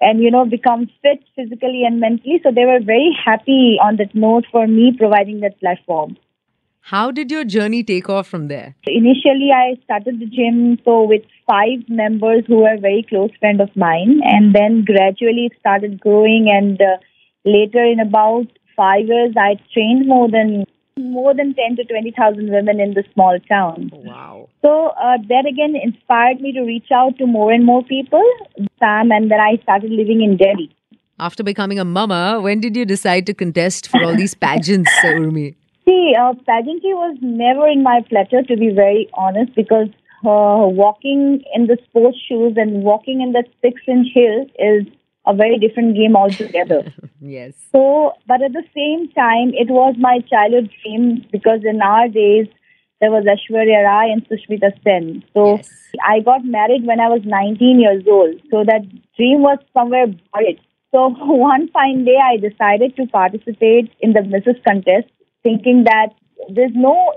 and, 0.00 0.22
you 0.22 0.30
know, 0.30 0.46
become 0.46 0.88
fit 1.02 1.22
physically 1.36 1.84
and 1.86 2.00
mentally. 2.00 2.40
So 2.42 2.50
they 2.50 2.64
were 2.64 2.80
very 2.80 3.14
happy 3.24 3.78
on 3.82 3.96
that 3.96 4.14
note 4.14 4.46
for 4.50 4.66
me 4.66 4.94
providing 4.96 5.40
that 5.40 5.60
platform. 5.60 6.16
How 6.80 7.10
did 7.10 7.30
your 7.30 7.44
journey 7.44 7.82
take 7.84 8.08
off 8.08 8.26
from 8.26 8.48
there? 8.48 8.74
Initially, 8.86 9.50
I 9.54 9.76
started 9.84 10.18
the 10.18 10.26
gym 10.26 10.78
so 10.84 11.04
with 11.04 11.22
five 11.46 11.88
members 11.88 12.44
who 12.46 12.58
were 12.58 12.78
very 12.80 13.04
close 13.08 13.30
friend 13.38 13.60
of 13.60 13.74
mine, 13.76 14.20
and 14.24 14.54
then 14.54 14.84
gradually 14.84 15.46
it 15.46 15.52
started 15.60 16.00
growing. 16.00 16.48
And 16.50 16.80
uh, 16.80 16.96
later, 17.44 17.84
in 17.84 18.00
about 18.00 18.46
five 18.76 19.06
years, 19.06 19.34
I 19.36 19.56
trained 19.72 20.08
more 20.08 20.28
than 20.30 20.64
more 20.98 21.32
than 21.34 21.54
ten 21.54 21.76
to 21.76 21.84
twenty 21.84 22.12
thousand 22.16 22.50
women 22.50 22.80
in 22.80 22.94
the 22.94 23.04
small 23.14 23.38
town. 23.48 23.90
Wow! 23.92 24.48
So 24.62 24.88
uh, 24.88 25.18
that 25.28 25.46
again 25.46 25.74
inspired 25.80 26.40
me 26.40 26.52
to 26.52 26.62
reach 26.62 26.90
out 26.92 27.18
to 27.18 27.26
more 27.26 27.52
and 27.52 27.64
more 27.64 27.84
people. 27.84 28.24
Sam, 28.78 29.12
and 29.12 29.30
then 29.30 29.40
I 29.40 29.62
started 29.62 29.90
living 29.92 30.22
in 30.22 30.36
Delhi. 30.36 30.74
After 31.20 31.42
becoming 31.42 31.78
a 31.78 31.84
mama, 31.84 32.40
when 32.40 32.60
did 32.60 32.74
you 32.74 32.86
decide 32.86 33.26
to 33.26 33.34
contest 33.34 33.88
for 33.88 34.02
all 34.02 34.16
these 34.16 34.34
pageants, 34.34 34.90
Urmi? 35.04 35.54
See, 35.90 36.14
uh, 36.14 36.34
pageantry 36.46 36.94
was 36.94 37.16
never 37.20 37.66
in 37.66 37.82
my 37.82 38.00
platter, 38.08 38.42
to 38.44 38.56
be 38.56 38.70
very 38.70 39.08
honest, 39.14 39.56
because 39.56 39.88
uh, 40.24 40.62
walking 40.82 41.42
in 41.52 41.66
the 41.66 41.78
sports 41.88 42.18
shoes 42.28 42.54
and 42.56 42.84
walking 42.84 43.20
in 43.20 43.32
the 43.32 43.42
six 43.60 43.82
inch 43.88 44.06
heel 44.14 44.46
is 44.56 44.86
a 45.26 45.34
very 45.34 45.58
different 45.58 45.96
game 45.96 46.14
altogether. 46.16 46.82
Yes. 47.22 47.52
So, 47.70 48.12
but 48.26 48.40
at 48.42 48.52
the 48.54 48.62
same 48.74 49.08
time, 49.12 49.52
it 49.52 49.68
was 49.68 49.94
my 49.98 50.20
childhood 50.30 50.70
dream 50.82 51.26
because 51.30 51.60
in 51.64 51.82
our 51.82 52.08
days, 52.08 52.46
there 53.00 53.10
was 53.10 53.24
Aishwarya 53.24 53.84
Rai 53.84 54.10
and 54.12 54.26
Sushmita 54.26 54.70
Sen. 54.82 55.22
So, 55.34 55.56
Yes. 55.56 55.70
I 56.06 56.20
got 56.20 56.46
married 56.46 56.86
when 56.86 56.98
I 56.98 57.08
was 57.08 57.20
19 57.24 57.78
years 57.78 58.04
old. 58.08 58.40
So, 58.50 58.64
that 58.64 58.88
dream 59.16 59.42
was 59.42 59.58
somewhere 59.74 60.06
buried. 60.06 60.60
So, 60.92 61.08
one 61.18 61.68
fine 61.68 62.04
day, 62.04 62.16
I 62.16 62.38
decided 62.38 62.96
to 62.96 63.06
participate 63.06 63.92
in 64.00 64.14
the 64.14 64.20
Mrs. 64.20 64.64
contest, 64.64 65.10
thinking 65.42 65.84
that 65.84 66.08
there's 66.48 66.72
no 66.74 67.12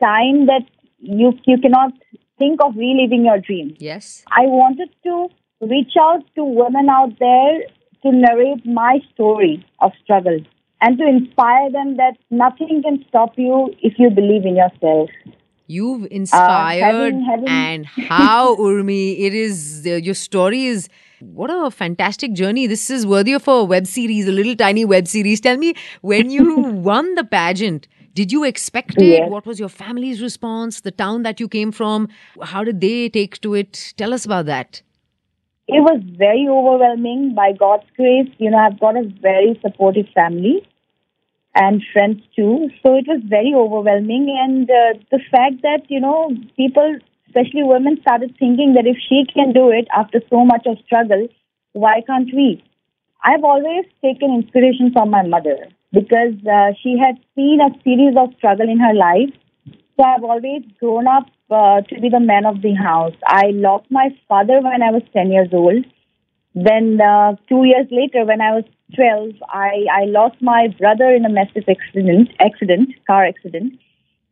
time 0.00 0.46
that 0.46 0.62
you, 0.98 1.32
you 1.46 1.58
cannot 1.58 1.92
think 2.38 2.60
of 2.62 2.74
reliving 2.76 3.24
your 3.24 3.38
dream. 3.38 3.76
Yes. 3.78 4.24
I 4.28 4.42
wanted 4.46 4.90
to 5.04 5.28
reach 5.60 5.92
out 6.00 6.22
to 6.34 6.44
women 6.44 6.88
out 6.88 7.18
there 7.18 7.60
to 8.02 8.12
narrate 8.12 8.66
my 8.66 8.98
story 9.14 9.64
of 9.80 9.92
struggle 10.02 10.38
and 10.80 10.98
to 10.98 11.06
inspire 11.06 11.70
them 11.70 11.96
that 11.96 12.16
nothing 12.30 12.82
can 12.82 13.04
stop 13.08 13.34
you 13.36 13.72
if 13.80 13.94
you 13.98 14.10
believe 14.10 14.44
in 14.44 14.56
yourself. 14.56 15.10
You've 15.68 16.06
inspired, 16.10 16.82
having- 16.82 17.24
having- 17.24 17.48
and 17.48 17.86
how 17.86 18.56
Urmi, 18.56 19.20
it 19.20 19.34
is 19.34 19.86
uh, 19.86 19.90
your 19.94 20.14
story 20.14 20.64
is 20.64 20.88
what 21.22 21.50
a 21.50 21.70
fantastic 21.70 22.32
journey. 22.32 22.66
This 22.66 22.90
is 22.90 23.06
worthy 23.06 23.32
of 23.32 23.46
a 23.46 23.64
web 23.64 23.86
series, 23.86 24.26
a 24.26 24.32
little 24.32 24.56
tiny 24.56 24.84
web 24.84 25.06
series. 25.06 25.40
Tell 25.40 25.56
me, 25.56 25.74
when 26.00 26.30
you 26.30 26.60
won 26.60 27.14
the 27.14 27.24
pageant, 27.24 27.86
did 28.14 28.32
you 28.32 28.44
expect 28.44 29.00
it? 29.00 29.04
Yes. 29.04 29.30
What 29.30 29.46
was 29.46 29.58
your 29.58 29.68
family's 29.68 30.20
response? 30.20 30.80
The 30.80 30.90
town 30.90 31.22
that 31.22 31.40
you 31.40 31.48
came 31.48 31.72
from, 31.72 32.08
how 32.42 32.64
did 32.64 32.80
they 32.80 33.08
take 33.08 33.40
to 33.42 33.54
it? 33.54 33.94
Tell 33.96 34.12
us 34.12 34.24
about 34.24 34.46
that. 34.46 34.82
It 35.68 35.80
was 35.80 36.02
very 36.18 36.46
overwhelming 36.50 37.34
by 37.34 37.52
God's 37.52 37.86
grace. 37.96 38.28
You 38.38 38.50
know, 38.50 38.58
I've 38.58 38.80
got 38.80 38.96
a 38.96 39.04
very 39.22 39.58
supportive 39.62 40.06
family 40.14 40.66
and 41.54 41.82
friends 41.92 42.22
too. 42.34 42.68
So 42.82 42.96
it 42.96 43.06
was 43.06 43.22
very 43.24 43.54
overwhelming. 43.54 44.36
And 44.42 44.68
uh, 44.68 44.98
the 45.10 45.20
fact 45.30 45.62
that, 45.62 45.82
you 45.88 46.00
know, 46.00 46.30
people, 46.56 46.98
especially 47.32 47.62
women, 47.62 47.98
started 48.02 48.34
thinking 48.38 48.74
that 48.74 48.86
if 48.86 48.96
she 49.08 49.24
can 49.32 49.52
do 49.52 49.70
it 49.70 49.88
after 49.96 50.20
so 50.28 50.44
much 50.44 50.66
of 50.66 50.76
struggle, 50.84 51.28
why 51.72 52.02
can't 52.06 52.28
we? 52.34 52.62
I've 53.24 53.44
always 53.44 53.86
taken 54.02 54.34
inspiration 54.34 54.92
from 54.92 55.10
my 55.10 55.22
mother 55.26 55.56
because 55.92 56.34
uh, 56.44 56.72
she 56.82 56.98
had 56.98 57.16
seen 57.34 57.60
a 57.60 57.72
series 57.82 58.14
of 58.18 58.34
struggle 58.36 58.68
in 58.68 58.80
her 58.80 58.94
life. 58.94 59.32
So 59.96 60.04
I've 60.04 60.24
always 60.24 60.62
grown 60.80 61.06
up 61.06 61.26
uh, 61.50 61.80
to 61.82 62.00
be 62.00 62.08
the 62.08 62.20
man 62.20 62.44
of 62.46 62.62
the 62.62 62.74
house. 62.74 63.14
I 63.26 63.52
lost 63.52 63.86
my 63.90 64.08
father 64.28 64.60
when 64.60 64.82
I 64.82 64.90
was 64.90 65.02
10 65.12 65.30
years 65.30 65.48
old. 65.52 65.84
Then 66.54 67.00
uh, 67.00 67.36
two 67.48 67.64
years 67.64 67.86
later, 67.90 68.26
when 68.26 68.40
I 68.40 68.52
was 68.52 68.64
12, 68.94 69.36
I, 69.48 69.86
I 69.92 70.04
lost 70.04 70.36
my 70.42 70.68
brother 70.78 71.10
in 71.10 71.24
a 71.24 71.30
massive 71.30 71.64
accident, 71.68 72.28
accident, 72.40 72.90
car 73.06 73.24
accident. 73.24 73.74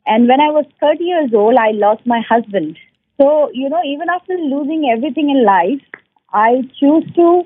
And 0.07 0.28
when 0.28 0.40
I 0.40 0.50
was 0.50 0.66
30 0.80 1.04
years 1.04 1.30
old, 1.33 1.57
I 1.57 1.71
lost 1.73 2.07
my 2.07 2.21
husband. 2.28 2.76
So, 3.21 3.50
you 3.53 3.69
know, 3.69 3.83
even 3.85 4.09
after 4.09 4.33
losing 4.35 4.89
everything 4.91 5.29
in 5.29 5.45
life, 5.45 5.83
I 6.33 6.62
choose 6.79 7.05
to 7.17 7.43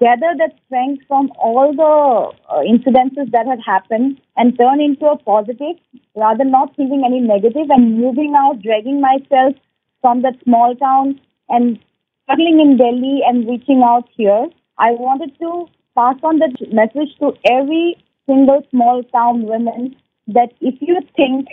gather 0.00 0.34
that 0.38 0.54
strength 0.66 1.04
from 1.06 1.30
all 1.38 1.72
the 1.72 2.52
uh, 2.52 2.60
incidences 2.62 3.30
that 3.30 3.46
had 3.46 3.60
happened 3.64 4.20
and 4.36 4.58
turn 4.58 4.80
into 4.80 5.06
a 5.06 5.16
positive 5.18 5.76
rather 6.16 6.44
not 6.44 6.74
thinking 6.74 7.04
any 7.06 7.20
negative 7.20 7.70
and 7.70 7.96
moving 7.96 8.34
out, 8.36 8.60
dragging 8.60 9.00
myself 9.00 9.54
from 10.00 10.22
that 10.22 10.34
small 10.42 10.74
town 10.74 11.20
and 11.48 11.78
struggling 12.24 12.58
in 12.58 12.76
Delhi 12.76 13.20
and 13.24 13.48
reaching 13.48 13.82
out 13.84 14.08
here. 14.16 14.48
I 14.78 14.92
wanted 14.92 15.38
to 15.38 15.66
pass 15.94 16.16
on 16.24 16.40
that 16.40 16.56
message 16.72 17.16
to 17.20 17.34
every 17.48 17.96
single 18.26 18.64
small 18.70 19.04
town 19.04 19.42
woman 19.42 19.94
that 20.26 20.52
if 20.60 20.74
you 20.80 20.98
think 21.14 21.46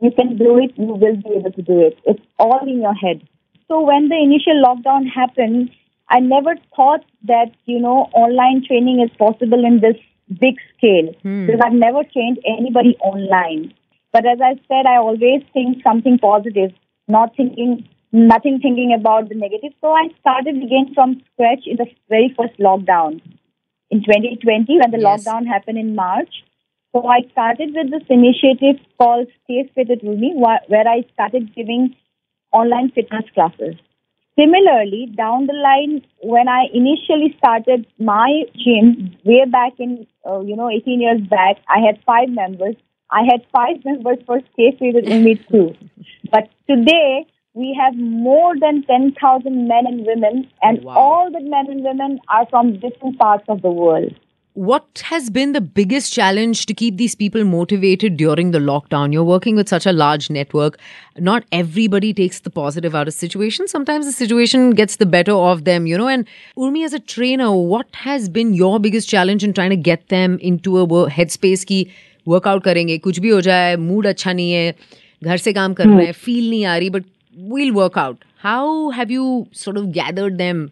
you 0.00 0.10
can 0.10 0.36
do 0.36 0.58
it, 0.58 0.72
you 0.76 0.86
will 0.86 1.16
be 1.16 1.30
able 1.36 1.52
to 1.52 1.62
do 1.62 1.80
it. 1.80 1.98
It's 2.04 2.22
all 2.38 2.60
in 2.66 2.80
your 2.80 2.94
head. 2.94 3.26
So 3.68 3.80
when 3.80 4.08
the 4.08 4.16
initial 4.16 4.62
lockdown 4.62 5.08
happened, 5.08 5.70
I 6.08 6.20
never 6.20 6.56
thought 6.76 7.04
that, 7.24 7.52
you 7.64 7.80
know, 7.80 8.10
online 8.14 8.64
training 8.66 9.00
is 9.00 9.16
possible 9.16 9.64
in 9.64 9.80
this 9.80 9.96
big 10.28 10.56
scale 10.76 11.12
hmm. 11.22 11.46
because 11.46 11.60
I've 11.64 11.72
never 11.72 12.02
trained 12.04 12.38
anybody 12.46 12.96
online. 13.00 13.72
But 14.12 14.26
as 14.26 14.38
I 14.42 14.54
said, 14.68 14.86
I 14.86 14.96
always 14.96 15.42
think 15.54 15.82
something 15.82 16.18
positive, 16.18 16.72
not 17.08 17.34
thinking, 17.36 17.88
nothing 18.12 18.60
thinking 18.60 18.94
about 18.98 19.30
the 19.30 19.34
negative. 19.34 19.72
So 19.80 19.92
I 19.92 20.08
started 20.20 20.56
again 20.56 20.92
from 20.94 21.22
scratch 21.32 21.66
in 21.66 21.76
the 21.76 21.86
very 22.10 22.34
first 22.36 22.58
lockdown 22.58 23.22
in 23.90 24.02
2020 24.02 24.78
when 24.80 24.90
the 24.90 24.98
Yes. 24.98 25.24
lockdown 25.24 25.46
happened 25.46 25.78
in 25.78 25.94
March. 25.94 26.44
So 26.92 27.06
I 27.06 27.22
started 27.32 27.74
with 27.74 27.90
this 27.90 28.06
initiative 28.08 28.80
called 28.98 29.26
Stay 29.44 29.70
Fit 29.74 29.90
at 29.90 30.02
Rumi, 30.02 30.34
wh- 30.36 30.68
where 30.70 30.86
I 30.88 31.02
started 31.14 31.54
giving 31.54 31.96
online 32.52 32.90
fitness 32.90 33.24
classes. 33.34 33.76
Similarly, 34.38 35.06
down 35.16 35.46
the 35.46 35.52
line, 35.54 36.02
when 36.22 36.48
I 36.48 36.66
initially 36.72 37.34
started 37.38 37.86
my 37.98 38.44
gym 38.56 39.16
way 39.24 39.44
back 39.46 39.72
in, 39.78 40.06
uh, 40.26 40.40
you 40.40 40.56
know, 40.56 40.70
18 40.70 41.00
years 41.00 41.20
back, 41.28 41.56
I 41.68 41.80
had 41.80 42.02
five 42.04 42.28
members. 42.30 42.76
I 43.10 43.22
had 43.30 43.44
five 43.52 43.84
members 43.84 44.18
for 44.26 44.40
Stay 44.54 44.72
Fit 44.78 44.96
at 44.96 45.04
Rumi 45.04 45.36
too. 45.50 45.74
But 46.30 46.48
today, 46.68 47.26
we 47.54 47.76
have 47.78 47.94
more 47.96 48.54
than 48.58 48.82
10,000 48.84 49.68
men 49.68 49.86
and 49.86 50.06
women, 50.06 50.48
and 50.62 50.82
Wow. 50.84 50.94
all 50.96 51.30
the 51.30 51.40
men 51.40 51.68
and 51.70 51.84
women 51.84 52.20
are 52.28 52.46
from 52.46 52.78
different 52.78 53.18
parts 53.18 53.44
of 53.48 53.60
the 53.62 53.70
world 53.70 54.14
What 54.55 55.01
has 55.05 55.29
been 55.29 55.51
the 55.53 55.61
biggest 55.61 56.11
challenge 56.11 56.65
to 56.65 56.73
keep 56.73 56.97
these 56.97 57.13
people 57.13 57.43
motivated 57.43 58.17
during 58.17 58.49
the 58.51 58.59
lockdown? 58.59 59.13
You're 59.13 59.23
working 59.23 59.55
with 59.55 59.69
such 59.69 59.85
a 59.85 59.91
large 59.91 60.31
network. 60.31 60.79
Not 61.27 61.43
everybody 61.51 62.11
takes 62.11 62.39
the 62.39 62.49
positive 62.49 62.95
out 62.95 63.07
of 63.07 63.13
situation. 63.13 63.67
Sometimes 63.67 64.07
the 64.07 64.11
situation 64.11 64.71
gets 64.71 64.95
the 64.95 65.05
better 65.05 65.33
of 65.33 65.63
them, 65.65 65.85
you 65.85 65.95
know. 65.95 66.07
And 66.07 66.25
Urmi, 66.57 66.83
as 66.85 66.93
a 66.93 66.99
trainer, 66.99 67.51
what 67.51 68.01
has 68.07 68.27
been 68.39 68.53
your 68.55 68.79
biggest 68.79 69.07
challenge 69.07 69.43
in 69.43 69.53
trying 69.53 69.69
to 69.69 69.77
get 69.89 70.07
them 70.09 70.39
into 70.51 70.79
a 70.79 70.85
wo- 70.85 71.07
headspace 71.19 71.63
की 71.73 71.85
workout 72.27 72.63
करेंगे 72.63 72.97
कुछ 72.97 73.19
भी 73.19 73.29
हो 73.29 73.41
जाए 73.41 73.75
mood 73.75 74.07
अच्छा 74.07 74.33
नहीं 74.33 74.51
है 74.51 74.73
घर 75.23 75.37
से 75.37 75.53
काम 75.53 75.73
कर 75.73 75.87
रहे 75.87 76.05
हैं 76.05 76.13
फील 76.13 76.49
नहीं 76.49 76.65
आ 76.65 76.77
रही 76.77 76.89
but 76.89 77.05
we'll 77.53 77.75
work 77.77 77.97
out. 78.03 78.25
How 78.43 78.89
have 78.89 79.11
you 79.11 79.25
sort 79.51 79.77
of 79.81 79.91
gathered 79.99 80.37
them, 80.39 80.65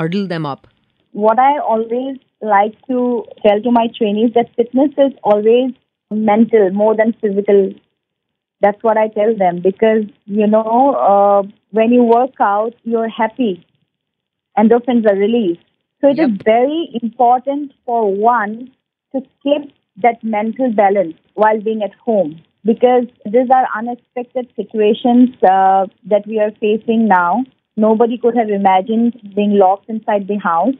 huddled 0.00 0.28
them 0.34 0.50
up? 0.54 0.66
what 1.12 1.38
I 1.42 1.58
always 1.74 2.16
like 2.43 2.75
to 2.87 3.25
tell 3.45 3.61
to 3.61 3.71
my 3.71 3.87
trainees 3.97 4.33
that 4.35 4.55
fitness 4.55 4.91
is 4.97 5.13
always 5.23 5.71
mental 6.11 6.71
more 6.71 6.95
than 6.95 7.13
physical. 7.21 7.73
That's 8.61 8.81
what 8.83 8.97
I 8.97 9.07
tell 9.09 9.35
them 9.35 9.61
because 9.61 10.05
you 10.25 10.47
know 10.47 10.93
uh, 10.95 11.43
when 11.71 11.91
you 11.91 12.03
work 12.03 12.35
out, 12.39 12.73
you're 12.83 13.09
happy. 13.09 13.65
Endorphins 14.57 15.05
are 15.09 15.15
released. 15.15 15.61
So 16.01 16.09
it 16.09 16.19
is 16.19 16.31
Yep. 16.31 16.43
very 16.43 16.89
important 17.01 17.73
for 17.85 18.13
one 18.13 18.71
to 19.13 19.21
keep 19.43 19.73
that 19.97 20.23
mental 20.23 20.71
balance 20.71 21.15
while 21.35 21.59
being 21.61 21.81
at 21.83 21.93
home 21.95 22.41
because 22.65 23.05
these 23.25 23.49
are 23.51 23.67
unexpected 23.75 24.49
situations 24.55 25.29
uh, 25.43 25.87
that 26.05 26.25
we 26.27 26.39
are 26.39 26.51
facing 26.59 27.07
now. 27.07 27.43
Nobody 27.77 28.17
could 28.17 28.35
have 28.35 28.49
imagined 28.49 29.19
being 29.35 29.57
locked 29.57 29.89
inside 29.89 30.27
the 30.27 30.37
house. 30.37 30.75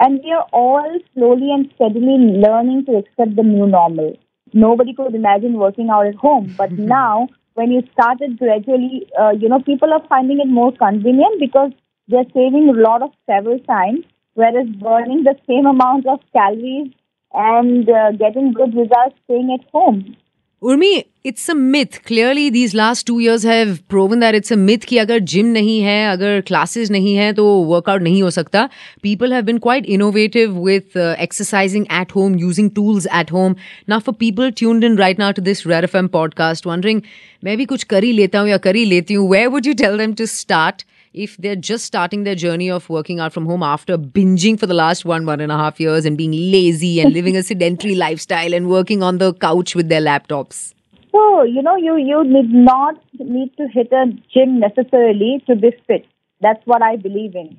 And 0.00 0.20
we 0.24 0.32
are 0.32 0.46
all 0.52 0.98
slowly 1.14 1.52
and 1.52 1.70
steadily 1.76 2.16
learning 2.44 2.86
to 2.86 2.96
accept 2.96 3.36
the 3.36 3.44
new 3.44 3.66
normal. 3.66 4.18
Nobody 4.52 4.94
could 4.94 5.14
imagine 5.14 5.54
working 5.54 5.90
out 5.90 6.06
at 6.06 6.16
home. 6.16 6.54
But 6.58 6.72
now, 6.78 7.28
when 7.54 7.70
you 7.70 7.82
started 7.92 8.38
gradually, 8.38 9.06
uh, 9.20 9.30
you 9.30 9.48
know, 9.48 9.60
people 9.60 9.92
are 9.92 10.04
finding 10.08 10.40
it 10.40 10.48
more 10.48 10.72
convenient 10.72 11.38
because 11.38 11.70
they're 12.08 12.32
saving 12.34 12.68
a 12.68 12.80
lot 12.80 13.02
of 13.02 13.12
travel 13.26 13.58
time, 13.60 14.02
whereas 14.34 14.66
burning 14.80 15.22
the 15.24 15.36
same 15.46 15.66
amount 15.66 16.06
of 16.06 16.20
calories 16.32 16.92
and 17.32 17.88
uh, 17.88 18.10
getting 18.12 18.52
good 18.52 18.74
results 18.74 19.16
staying 19.24 19.56
at 19.56 19.68
home. 19.70 20.16
Urmi 20.62 20.92
it's 21.26 21.50
a 21.50 21.54
myth 21.54 21.96
clearly 22.06 22.50
these 22.50 22.74
last 22.74 23.06
two 23.06 23.18
years 23.20 23.44
have 23.46 23.76
proven 23.88 24.20
that 24.20 24.34
it's 24.34 24.52
a 24.52 24.56
myth 24.56 24.78
कि 24.78 24.96
अगर 24.98 25.18
gym 25.18 25.46
नहीं 25.46 25.80
है, 25.80 26.12
अगर 26.12 26.40
classes 26.40 26.90
नहीं 26.90 27.14
है 27.14 27.32
तो 27.32 27.46
workout 27.64 28.02
नहीं 28.02 28.22
हो 28.22 28.30
सकता। 28.30 28.68
People 29.02 29.32
have 29.32 29.42
been 29.42 29.58
quite 29.58 29.86
innovative 29.86 30.58
with 30.64 30.96
exercising 30.96 31.86
at 31.92 32.12
home 32.16 32.38
using 32.38 32.70
tools 32.70 33.06
at 33.14 33.32
home 33.32 33.54
ना 33.88 33.98
for 33.98 34.14
people 34.20 34.50
tuned 34.50 34.84
in 34.84 34.96
right 34.98 35.18
now 35.18 35.32
to 35.32 35.42
this 35.42 35.66
rare 35.66 35.84
F 35.84 35.96
M 35.96 36.08
podcast 36.08 36.66
wondering 36.66 37.02
मैं 37.44 37.56
भी 37.56 37.64
कुछ 37.64 37.84
कर 37.84 38.04
ही 38.04 38.12
लेता 38.12 38.40
हूँ 38.40 38.48
या 38.48 38.56
कर 38.58 38.76
ही 38.76 38.84
लेती 38.84 39.14
हूँ? 39.14 39.30
Way 39.30 39.46
would 39.46 39.66
you 39.66 39.74
tell 39.74 39.98
them 39.98 40.14
to 40.14 40.26
start 40.26 40.82
if 41.12 41.36
they're 41.38 41.56
just 41.56 41.84
starting 41.84 42.22
their 42.24 42.34
journey 42.34 42.70
of 42.70 42.88
working 42.88 43.18
out 43.18 43.32
from 43.32 43.46
home 43.46 43.62
after 43.62 43.98
binging 43.98 44.58
for 44.58 44.66
the 44.66 44.74
last 44.74 45.04
one, 45.04 45.26
one 45.26 45.40
and 45.40 45.50
a 45.50 45.56
half 45.56 45.80
years 45.80 46.04
and 46.04 46.16
being 46.16 46.32
lazy 46.32 47.00
and 47.00 47.12
living 47.18 47.36
a 47.36 47.42
sedentary 47.42 47.94
lifestyle 47.94 48.54
and 48.54 48.68
working 48.68 49.02
on 49.02 49.18
the 49.18 49.34
couch 49.34 49.74
with 49.74 49.88
their 49.88 50.00
laptops? 50.00 50.72
So, 51.10 51.42
you 51.42 51.62
know, 51.62 51.76
you, 51.76 51.96
you 51.96 52.22
need 52.24 52.52
not 52.52 53.02
need 53.18 53.56
to 53.56 53.66
hit 53.66 53.92
a 53.92 54.06
gym 54.32 54.60
necessarily 54.60 55.42
to 55.48 55.56
be 55.56 55.72
fit. 55.86 56.06
That's 56.40 56.64
what 56.64 56.82
I 56.82 56.96
believe 56.96 57.34
in. 57.34 57.58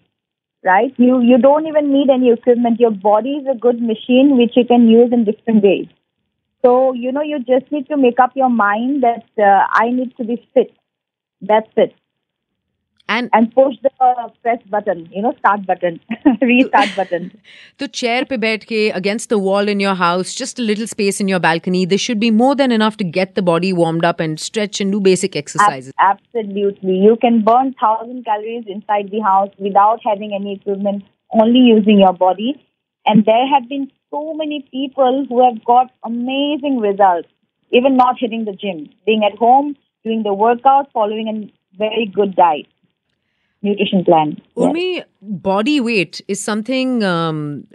Right? 0.64 0.94
You 0.98 1.22
you 1.22 1.40
don't 1.40 1.66
even 1.66 1.92
need 1.92 2.10
any 2.12 2.32
equipment. 2.32 2.80
Your 2.80 2.92
body 2.92 3.32
is 3.32 3.48
a 3.52 3.58
good 3.58 3.82
machine 3.82 4.38
which 4.38 4.52
you 4.56 4.64
can 4.64 4.88
use 4.88 5.12
in 5.12 5.26
different 5.26 5.64
ways. 5.64 5.88
So, 6.64 6.94
you 6.94 7.12
know, 7.12 7.24
you 7.24 7.40
just 7.40 7.72
need 7.72 7.88
to 7.88 7.98
make 7.98 8.20
up 8.20 8.34
your 8.36 8.50
mind 8.50 9.02
that 9.02 9.26
uh, 9.40 9.66
I 9.72 9.90
need 9.90 10.16
to 10.18 10.24
be 10.24 10.48
fit. 10.54 10.72
That's 11.42 11.68
it 11.76 11.96
and 13.14 13.30
and 13.40 13.54
push 13.56 13.76
the 13.86 13.92
press 14.44 14.60
button 14.76 15.08
you 15.12 15.22
know 15.26 15.34
start 15.40 15.66
button 15.66 16.00
restart 16.42 16.96
button. 16.96 17.30
to 17.84 17.88
chair 18.02 18.26
pe 18.34 18.58
ke 18.66 18.82
against 19.02 19.30
the 19.36 19.40
wall 19.48 19.74
in 19.76 19.86
your 19.86 19.96
house 20.04 20.34
just 20.42 20.64
a 20.64 20.68
little 20.72 20.92
space 20.96 21.20
in 21.26 21.34
your 21.34 21.42
balcony 21.48 21.86
there 21.94 22.04
should 22.08 22.20
be 22.26 22.32
more 22.44 22.56
than 22.64 22.78
enough 22.80 22.98
to 23.04 23.10
get 23.20 23.36
the 23.36 23.46
body 23.52 23.74
warmed 23.82 24.06
up 24.12 24.20
and 24.20 24.40
stretch 24.40 24.82
and 24.82 24.92
do 24.92 25.00
basic 25.00 25.36
exercises. 25.36 25.94
Ab- 26.00 26.20
absolutely. 26.36 26.96
You 26.98 27.18
can 27.22 27.42
burn 27.44 27.74
1000 27.80 28.26
calories 28.26 28.66
inside 28.68 29.10
the 29.12 29.20
house 29.20 29.50
without 29.58 30.00
having 30.06 30.34
any 30.34 30.56
equipment 30.56 31.04
only 31.32 31.60
using 31.60 32.00
your 32.00 32.14
body. 32.14 32.54
And 33.06 33.26
there 33.26 33.48
have 33.48 33.68
been 33.70 33.92
so 34.10 34.34
many 34.34 34.68
people 34.72 35.26
who 35.28 35.44
have 35.44 35.64
got 35.66 35.92
amazing 36.04 36.78
results, 36.80 37.30
even 37.72 37.96
not 37.98 38.16
hitting 38.20 38.46
the 38.46 38.54
gym, 38.54 38.90
being 39.06 39.24
at 39.24 39.38
home, 39.38 39.76
doing 40.04 40.24
the 40.24 40.34
workout, 40.34 40.92
following 40.94 41.28
a 41.28 41.78
very 41.78 42.06
good 42.14 42.36
diet 42.36 42.68
nutrition 43.62 44.04
plan. 44.04 44.42
Yes. 44.56 45.06
Body 45.22 45.80
weight 45.80 46.22
is 46.28 46.42
something 46.44 47.04
um, 47.04 47.68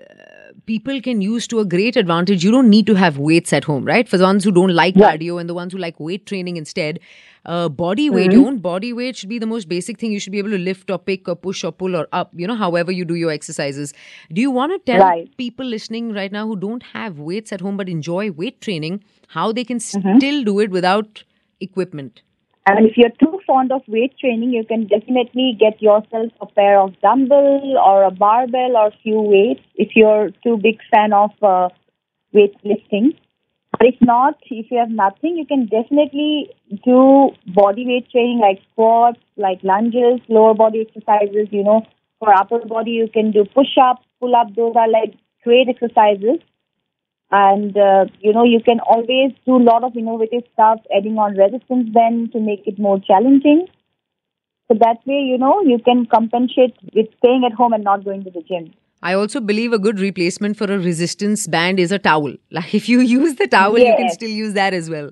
people 0.67 1.01
can 1.01 1.21
use 1.21 1.47
to 1.49 1.61
a 1.61 1.65
great 1.65 1.97
advantage. 1.97 2.43
You 2.45 2.51
don't 2.51 2.69
need 2.69 2.87
to 2.89 2.95
have 2.95 3.19
weights 3.19 3.53
at 3.53 3.65
home, 3.65 3.85
right? 3.85 4.09
For 4.09 4.19
the 4.19 4.25
ones 4.25 4.43
who 4.45 4.51
don't 4.51 4.75
like 4.75 4.97
Yeah. 4.97 5.13
cardio 5.17 5.41
and 5.41 5.49
the 5.49 5.55
ones 5.55 5.73
who 5.73 5.79
like 5.79 6.01
weight 6.01 6.27
training 6.27 6.57
instead, 6.57 6.99
uh, 7.45 7.69
body 7.69 8.11
weight, 8.11 8.33
your 8.33 8.47
own 8.49 8.59
body 8.59 8.93
weight 8.93 9.17
should 9.17 9.29
be 9.29 9.39
the 9.39 9.47
most 9.47 9.69
basic 9.69 10.01
thing 10.01 10.11
you 10.11 10.19
should 10.19 10.33
be 10.33 10.39
able 10.39 10.51
to 10.51 10.59
lift 10.59 10.91
or 10.91 10.99
pick 10.99 11.29
or 11.29 11.37
push 11.37 11.63
or 11.63 11.71
pull 11.71 11.95
or 11.95 12.09
up, 12.13 12.33
you 12.35 12.47
know, 12.49 12.57
however 12.57 12.91
you 12.91 13.05
do 13.05 13.15
your 13.15 13.31
exercises. 13.31 13.95
Do 14.33 14.41
you 14.41 14.51
want 14.51 14.73
to 14.73 14.93
tell 14.93 15.01
Right. 15.07 15.31
people 15.37 15.65
listening 15.67 16.13
right 16.13 16.33
now 16.33 16.47
who 16.49 16.57
don't 16.57 16.83
have 16.95 17.21
weights 17.21 17.53
at 17.53 17.61
home 17.61 17.77
but 17.77 17.89
enjoy 17.89 18.33
weight 18.33 18.61
training 18.61 19.05
how 19.29 19.53
they 19.53 19.63
can 19.63 19.79
still 19.79 20.43
do 20.43 20.59
it 20.59 20.71
without 20.71 21.23
equipment? 21.61 22.23
And 22.67 22.85
if 22.85 22.97
you're 22.97 23.11
too 23.11 23.41
fond 23.47 23.71
of 23.71 23.83
weight 23.87 24.19
training, 24.19 24.51
you 24.53 24.65
can 24.65 24.89
definitely 24.89 25.57
get 25.59 25.81
yourself 25.81 26.33
a 26.41 26.47
pair 26.47 26.81
of 26.81 27.01
dumbbell 27.01 27.79
or 27.79 28.03
a 28.03 28.11
barbell 28.11 28.77
or 28.77 28.91
few 29.05 29.21
weights 29.21 29.63
if 29.77 29.91
you're 29.95 30.31
too 30.43 30.57
big 30.57 30.81
fan 30.91 31.13
of 31.13 31.31
uh, 31.43 31.69
weightlifting. 32.35 33.17
But 33.71 33.87
if 33.87 33.95
not, 34.01 34.35
if 34.51 34.67
you 34.71 34.79
have 34.79 34.91
nothing, 34.91 35.37
you 35.37 35.47
can 35.47 35.67
definitely 35.67 36.51
do 36.85 37.31
body 37.47 37.87
weight 37.87 38.11
training 38.11 38.41
like 38.41 38.61
squats, 38.73 39.21
like 39.37 39.63
lunges, 39.63 40.21
lower 40.29 40.55
body 40.55 40.81
exercises. 40.89 41.47
You 41.53 41.63
know, 41.63 41.83
for 42.19 42.35
upper 42.35 42.59
body, 42.67 42.93
you 42.93 43.09
can 43.09 43.31
do 43.31 43.45
push-ups, 43.45 44.03
pull-ups. 44.19 44.55
Those 44.57 44.75
are 44.75 44.89
like 44.89 45.15
great 45.45 45.69
exercises 45.69 46.41
and 47.31 47.77
uh, 47.77 48.05
you 48.21 48.33
know 48.33 48.45
you 48.45 48.61
can 48.61 48.81
always 48.81 49.33
do 49.45 49.57
a 49.57 49.67
lot 49.69 49.85
of 49.85 49.97
innovative 49.97 50.43
stuff 50.53 50.81
adding 50.97 51.19
on 51.19 51.37
resistance 51.37 51.89
band 51.91 52.33
to 52.33 52.41
make 52.41 52.67
it 52.67 52.79
more 52.79 53.01
challenging 53.01 53.67
so 54.69 54.79
that 54.79 54.99
way 55.07 55.21
you 55.21 55.39
know 55.39 55.61
you 55.63 55.79
can 55.79 56.07
compensate 56.07 56.75
with 56.95 57.07
staying 57.19 57.45
at 57.45 57.53
home 57.53 57.73
and 57.73 57.85
not 57.85 58.05
going 58.05 58.23
to 58.25 58.31
the 58.31 58.43
gym 58.43 58.73
I 59.03 59.13
also 59.13 59.41
believe 59.41 59.73
a 59.73 59.79
good 59.79 60.01
replacement 60.01 60.57
for 60.57 60.65
a 60.65 60.79
resistance 60.79 61.47
band 61.47 61.79
is 61.79 61.93
a 61.93 61.99
towel. 61.99 62.35
Like 62.51 62.75
if 62.75 62.89
you 62.89 63.01
use 63.01 63.35
the 63.37 63.47
towel, 63.47 63.79
you 63.79 63.95
can 63.95 64.09
still 64.09 64.31
use 64.31 64.55
that 64.55 64.73
as 64.73 64.89
well. 64.89 65.11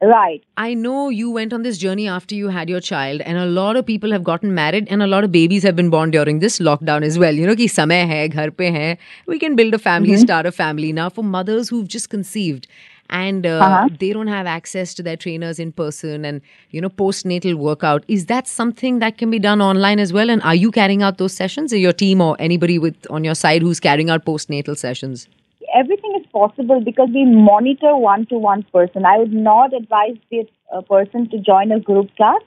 Right. 0.00 0.44
I 0.56 0.74
know 0.74 1.08
you 1.08 1.28
went 1.28 1.52
on 1.52 1.62
this 1.62 1.76
journey 1.76 2.06
after 2.06 2.36
you 2.36 2.48
had 2.48 2.68
your 2.70 2.80
child, 2.80 3.20
and 3.22 3.36
a 3.36 3.46
lot 3.46 3.76
of 3.76 3.84
people 3.84 4.12
have 4.12 4.22
gotten 4.22 4.54
married, 4.54 4.86
and 4.88 5.02
a 5.02 5.08
lot 5.08 5.24
of 5.24 5.32
babies 5.32 5.64
have 5.64 5.74
been 5.74 5.90
born 5.90 6.12
during 6.12 6.38
this 6.38 6.60
lockdown 6.60 7.02
as 7.02 7.18
well. 7.18 7.34
You 7.34 7.48
know, 7.48 7.56
ki 7.56 7.66
samay 7.66 8.06
hai, 8.06 8.28
ghar 8.28 8.52
pe 8.52 8.70
hai. 8.70 8.96
We 9.26 9.40
can 9.40 9.56
build 9.56 9.74
a 9.74 9.78
family, 9.78 10.12
mm-hmm. 10.12 10.20
start 10.20 10.46
a 10.46 10.52
family 10.52 10.92
now 10.92 11.08
for 11.08 11.24
mothers 11.24 11.68
who've 11.68 11.88
just 11.88 12.10
conceived, 12.10 12.68
and 13.10 13.44
uh, 13.44 13.58
uh-huh. 13.58 13.88
they 13.98 14.12
don't 14.12 14.28
have 14.28 14.46
access 14.46 14.94
to 14.94 15.02
their 15.02 15.16
trainers 15.16 15.58
in 15.58 15.72
person, 15.72 16.24
and 16.24 16.40
you 16.70 16.80
know, 16.80 16.90
postnatal 16.90 17.56
workout. 17.56 18.04
Is 18.06 18.26
that 18.26 18.46
something 18.46 19.00
that 19.00 19.18
can 19.18 19.32
be 19.32 19.40
done 19.40 19.60
online 19.60 19.98
as 19.98 20.12
well? 20.12 20.30
And 20.30 20.40
are 20.42 20.54
you 20.54 20.70
carrying 20.70 21.02
out 21.02 21.18
those 21.18 21.32
sessions, 21.32 21.72
or 21.72 21.76
your 21.76 21.92
team, 21.92 22.20
or 22.20 22.36
anybody 22.38 22.78
with 22.78 23.10
on 23.10 23.24
your 23.24 23.34
side 23.34 23.62
who's 23.62 23.80
carrying 23.80 24.10
out 24.10 24.24
postnatal 24.24 24.78
sessions? 24.78 25.26
Everything 25.74 26.14
is 26.20 26.26
possible 26.32 26.80
because 26.80 27.08
we 27.12 27.24
monitor 27.24 27.96
one 27.96 28.26
to 28.26 28.36
one 28.38 28.64
person. 28.72 29.04
I 29.04 29.18
would 29.18 29.32
not 29.32 29.72
advise 29.74 30.16
this 30.30 30.46
uh, 30.72 30.82
person 30.82 31.28
to 31.30 31.38
join 31.38 31.72
a 31.72 31.80
group 31.80 32.14
class 32.16 32.40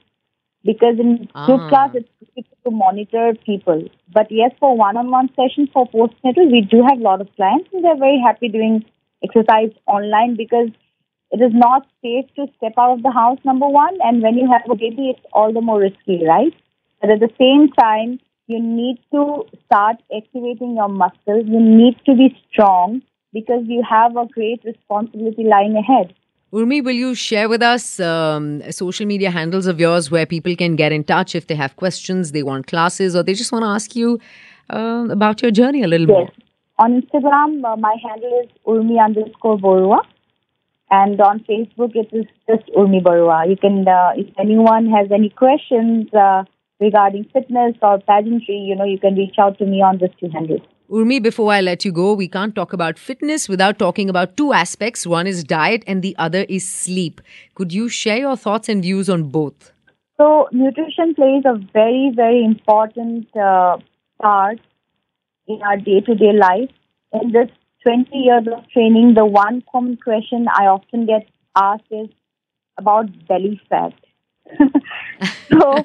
because 0.64 0.98
in 0.98 1.28
group 1.46 1.62
Ah. 1.62 1.68
class 1.68 1.90
it's 1.94 2.08
difficult 2.20 2.58
to 2.64 2.70
monitor 2.70 3.34
people. 3.46 3.84
But 4.12 4.30
yes 4.30 4.52
for 4.60 4.76
one 4.76 4.96
on 4.96 5.10
one 5.10 5.28
sessions 5.36 5.70
for 5.72 5.86
postnatal 5.88 6.50
we 6.50 6.62
do 6.62 6.82
have 6.88 6.98
a 6.98 7.02
lot 7.10 7.20
of 7.20 7.34
clients 7.36 7.68
and 7.72 7.84
they're 7.84 7.96
very 8.04 8.20
happy 8.26 8.48
doing 8.48 8.84
exercise 9.24 9.72
online 9.86 10.36
because 10.36 10.68
it 11.30 11.40
is 11.40 11.52
not 11.54 11.86
safe 12.02 12.26
to 12.36 12.46
step 12.56 12.74
out 12.78 12.92
of 12.92 13.02
the 13.02 13.10
house 13.10 13.38
number 13.44 13.66
one 13.66 13.96
and 14.02 14.22
when 14.22 14.36
you 14.36 14.50
have 14.50 14.62
a 14.70 14.74
baby 14.74 15.10
it's 15.10 15.26
all 15.32 15.52
the 15.52 15.60
more 15.60 15.80
risky 15.80 16.24
right? 16.26 16.54
But 17.00 17.10
at 17.10 17.20
the 17.20 17.30
same 17.38 17.68
time 17.72 18.20
you 18.46 18.60
need 18.60 18.98
to 19.12 19.44
start 19.64 19.96
activating 20.14 20.76
your 20.76 20.88
muscles. 20.88 21.44
You 21.46 21.60
need 21.60 21.96
to 22.06 22.14
be 22.14 22.36
strong 22.50 23.02
because 23.32 23.64
you 23.66 23.82
have 23.88 24.16
a 24.16 24.26
great 24.26 24.62
responsibility 24.64 25.44
lying 25.44 25.76
ahead 25.76 26.14
Urmi, 26.52 26.84
will 26.84 26.92
you 26.92 27.14
share 27.14 27.48
with 27.48 27.62
us 27.62 27.98
um, 27.98 28.60
social 28.70 29.06
media 29.06 29.30
handles 29.30 29.66
of 29.66 29.80
yours 29.80 30.10
where 30.10 30.26
people 30.26 30.54
can 30.54 30.76
get 30.76 30.92
in 30.92 31.02
touch 31.02 31.34
if 31.34 31.46
they 31.46 31.54
have 31.54 31.76
questions, 31.76 32.32
they 32.32 32.42
want 32.42 32.66
classes, 32.66 33.16
or 33.16 33.22
they 33.22 33.32
just 33.32 33.52
want 33.52 33.62
to 33.62 33.68
ask 33.68 33.96
you 33.96 34.20
uh, 34.68 35.06
about 35.08 35.40
your 35.40 35.50
journey 35.50 35.82
a 35.82 35.86
little 35.86 36.06
more? 36.06 36.24
Yes. 36.24 36.46
On 36.78 37.00
Instagram, 37.00 37.64
uh, 37.64 37.76
my 37.76 37.96
handle 38.02 38.42
is 38.44 38.50
Urmi 38.66 39.02
underscore 39.02 39.56
Borua. 39.56 40.00
And 40.90 41.18
on 41.22 41.40
Facebook, 41.48 41.96
it 41.96 42.10
is 42.12 42.26
just 42.46 42.68
Urmi 42.76 43.02
Barua. 43.02 43.48
You 43.48 43.56
can, 43.56 43.88
uh, 43.88 44.10
if 44.14 44.26
anyone 44.38 44.90
has 44.90 45.10
any 45.10 45.30
questions 45.30 46.12
uh, 46.12 46.44
regarding 46.80 47.24
fitness 47.32 47.76
or 47.80 47.98
pageantry, 48.00 48.56
you 48.56 48.76
know, 48.76 48.84
you 48.84 48.98
can 48.98 49.14
reach 49.14 49.36
out 49.38 49.56
to 49.56 49.64
me 49.64 49.80
on 49.80 49.96
these 49.96 50.10
two 50.20 50.28
handles. 50.28 50.60
Urmi, 50.92 51.22
before 51.22 51.50
I 51.50 51.62
let 51.62 51.86
you 51.86 51.90
go, 51.90 52.12
we 52.12 52.28
can't 52.28 52.54
talk 52.54 52.74
about 52.74 52.98
fitness 52.98 53.48
without 53.48 53.78
talking 53.78 54.10
about 54.10 54.36
two 54.36 54.52
aspects. 54.52 55.06
One 55.06 55.26
is 55.26 55.42
diet, 55.42 55.84
and 55.86 56.02
the 56.02 56.14
other 56.18 56.44
is 56.50 56.68
sleep. 56.68 57.22
Could 57.54 57.72
you 57.72 57.88
share 57.88 58.18
your 58.18 58.36
thoughts 58.36 58.68
and 58.68 58.82
views 58.82 59.08
on 59.08 59.30
both? 59.30 59.72
So, 60.18 60.48
nutrition 60.52 61.14
plays 61.14 61.44
a 61.46 61.54
very, 61.72 62.12
very 62.14 62.44
important 62.44 63.34
uh, 63.34 63.78
part 64.20 64.60
in 65.48 65.62
our 65.62 65.78
day 65.78 66.02
to 66.02 66.14
day 66.14 66.34
life. 66.34 66.68
In 67.14 67.32
this 67.32 67.48
20 67.84 68.14
years 68.14 68.46
of 68.54 68.68
training, 68.68 69.14
the 69.14 69.24
one 69.24 69.62
common 69.72 69.96
question 69.96 70.46
I 70.54 70.66
often 70.66 71.06
get 71.06 71.26
asked 71.56 71.90
is 71.90 72.10
about 72.76 73.06
belly 73.26 73.58
fat. 73.70 73.94
so, 75.52 75.84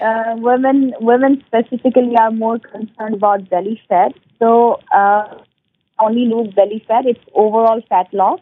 uh, 0.00 0.34
women, 0.36 0.94
women 1.00 1.42
specifically 1.46 2.14
are 2.18 2.30
more 2.30 2.58
concerned 2.58 3.14
about 3.14 3.48
belly 3.50 3.80
fat. 3.88 4.12
So, 4.38 4.80
uh, 4.94 5.24
only 5.98 6.26
lose 6.26 6.52
belly 6.54 6.84
fat, 6.86 7.06
it's 7.06 7.20
overall 7.34 7.82
fat 7.88 8.06
loss. 8.12 8.40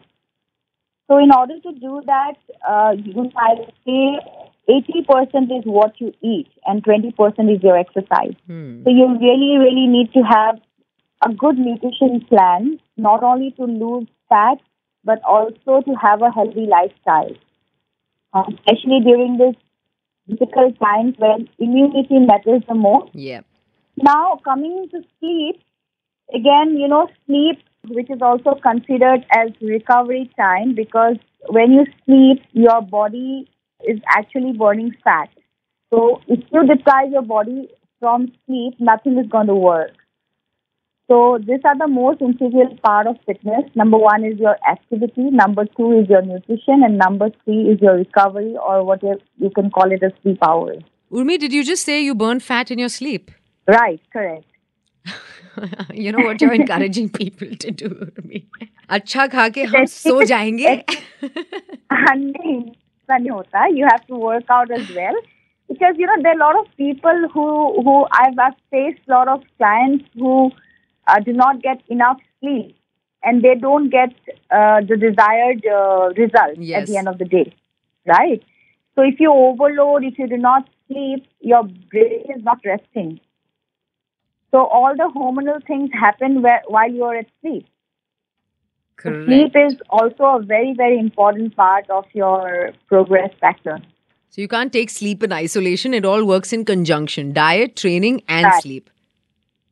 So, 1.09 1.17
in 1.17 1.31
order 1.35 1.59
to 1.59 1.71
do 1.73 2.01
that, 2.05 2.35
uh, 2.67 2.93
you 2.97 3.31
might 3.33 3.73
say 3.85 4.19
80% 4.69 5.57
is 5.57 5.65
what 5.65 5.99
you 5.99 6.13
eat 6.21 6.47
and 6.65 6.83
20% 6.83 7.55
is 7.55 7.63
your 7.63 7.77
exercise. 7.77 8.35
Hmm. 8.45 8.83
So, 8.83 8.89
you 8.89 9.07
really, 9.19 9.57
really 9.57 9.87
need 9.87 10.13
to 10.13 10.21
have 10.21 10.59
a 11.25 11.33
good 11.33 11.57
nutrition 11.57 12.21
plan, 12.29 12.79
not 12.97 13.23
only 13.23 13.51
to 13.51 13.63
lose 13.63 14.07
fat, 14.29 14.59
but 15.03 15.21
also 15.23 15.81
to 15.81 15.95
have 15.95 16.21
a 16.21 16.31
healthy 16.31 16.67
lifestyle. 16.67 17.35
Um, 18.33 18.57
especially 18.59 18.99
during 19.03 19.37
this 19.37 19.55
difficult 20.29 20.79
times 20.79 21.15
when 21.17 21.49
immunity 21.57 22.19
matters 22.19 22.61
the 22.67 22.75
most. 22.75 23.09
Yeah. 23.13 23.41
Now, 23.97 24.39
coming 24.43 24.87
to 24.91 25.01
sleep, 25.19 25.61
again, 26.33 26.77
you 26.77 26.87
know, 26.87 27.09
sleep, 27.25 27.59
which 27.87 28.09
is 28.09 28.21
also 28.21 28.55
considered 28.61 29.25
as 29.35 29.51
recovery 29.61 30.29
time 30.37 30.75
because 30.75 31.15
when 31.47 31.71
you 31.71 31.85
sleep, 32.05 32.43
your 32.51 32.81
body 32.81 33.49
is 33.87 33.99
actually 34.15 34.53
burning 34.53 34.95
fat. 35.03 35.29
So, 35.91 36.21
if 36.27 36.39
you 36.51 36.67
deprive 36.67 37.11
your 37.11 37.23
body 37.23 37.69
from 37.99 38.31
sleep, 38.45 38.75
nothing 38.79 39.17
is 39.17 39.27
going 39.27 39.47
to 39.47 39.55
work. 39.55 39.93
So, 41.08 41.38
these 41.38 41.60
are 41.64 41.76
the 41.76 41.86
most 41.86 42.22
integral 42.22 42.76
part 42.82 43.06
of 43.06 43.16
fitness. 43.26 43.64
Number 43.74 43.98
one 43.98 44.24
is 44.24 44.38
your 44.38 44.56
activity, 44.68 45.24
number 45.30 45.66
two 45.76 45.92
is 45.98 46.08
your 46.08 46.22
nutrition, 46.22 46.82
and 46.82 46.96
number 46.96 47.28
three 47.44 47.60
is 47.72 47.80
your 47.82 47.96
recovery, 47.96 48.56
or 48.56 48.82
whatever 48.84 49.20
you 49.36 49.50
can 49.50 49.70
call 49.70 49.92
it 49.92 50.02
as 50.02 50.12
sleep 50.22 50.38
hours. 50.42 50.82
Urmi, 51.12 51.38
did 51.38 51.52
you 51.52 51.62
just 51.62 51.84
say 51.84 52.02
you 52.02 52.14
burn 52.14 52.40
fat 52.40 52.70
in 52.70 52.78
your 52.78 52.88
sleep? 52.88 53.30
Right, 53.68 54.00
correct. 54.12 54.46
you 55.92 56.10
know 56.10 56.24
what 56.24 56.40
you're 56.40 56.52
encouraging 56.52 57.08
people 57.10 57.54
to 57.56 57.70
do 57.70 58.10
me. 58.24 58.46
अच्छा 58.90 59.26
खा 59.34 59.48
के 59.48 59.62
हम 59.64 59.84
सो 59.90 60.22
जाएंगे 60.30 60.74
नहीं 61.92 62.58
ऐसा 62.60 63.16
नहीं 63.16 63.30
होता 63.30 63.66
you 63.76 63.86
have 63.90 64.04
to 64.08 64.16
work 64.24 64.50
out 64.56 64.70
as 64.78 64.90
well 64.96 65.20
because 65.68 66.02
you 66.02 66.06
know 66.06 66.16
there 66.22 66.32
are 66.32 66.40
a 66.40 66.42
lot 66.42 66.58
of 66.58 66.66
people 66.82 67.22
who 67.34 67.46
who 67.86 67.94
I've, 68.20 68.38
I've 68.46 68.58
faced 68.70 69.08
a 69.08 69.12
lot 69.12 69.28
of 69.28 69.42
clients 69.58 70.04
who 70.24 70.50
uh, 71.09 71.19
do 71.19 71.33
not 71.33 71.61
get 71.61 71.81
enough 71.87 72.19
sleep 72.39 72.75
and 73.23 73.43
they 73.43 73.55
don't 73.55 73.89
get 73.89 74.13
uh, 74.51 74.81
the 74.81 74.97
desired 74.97 75.65
uh, 75.65 76.09
result 76.21 76.57
at 76.73 76.85
the 76.87 76.97
end 76.97 77.07
of 77.07 77.17
the 77.17 77.25
day 77.25 77.53
right 78.05 78.43
so 78.95 79.01
if 79.13 79.19
you 79.19 79.31
overload 79.31 80.03
if 80.03 80.19
you 80.19 80.27
do 80.27 80.37
not 80.37 80.69
sleep 80.87 81.25
your 81.39 81.63
brain 81.63 82.23
is 82.35 82.43
not 82.43 82.59
resting 82.65 83.19
so 84.51 84.65
all 84.65 84.95
the 84.95 85.11
hormonal 85.15 85.65
things 85.65 85.89
happen 85.93 86.41
where, 86.41 86.61
while 86.67 86.91
you 86.91 87.03
are 87.03 87.15
at 87.15 87.27
sleep 87.41 87.67
Sleep 89.01 89.55
is 89.55 89.75
also 89.89 90.23
a 90.25 90.41
very, 90.43 90.73
very 90.73 90.99
important 90.99 91.55
part 91.55 91.89
of 91.89 92.05
your 92.13 92.71
progress 92.87 93.31
factor. 93.39 93.79
So 94.29 94.41
you 94.41 94.47
can't 94.47 94.73
take 94.73 94.89
sleep 94.89 95.23
in 95.23 95.31
isolation. 95.31 95.93
It 95.93 96.05
all 96.05 96.25
works 96.25 96.51
in 96.51 96.65
conjunction. 96.65 97.33
Diet, 97.33 97.75
training, 97.75 98.21
and 98.27 98.45
Right. 98.45 98.61
sleep. 98.61 98.89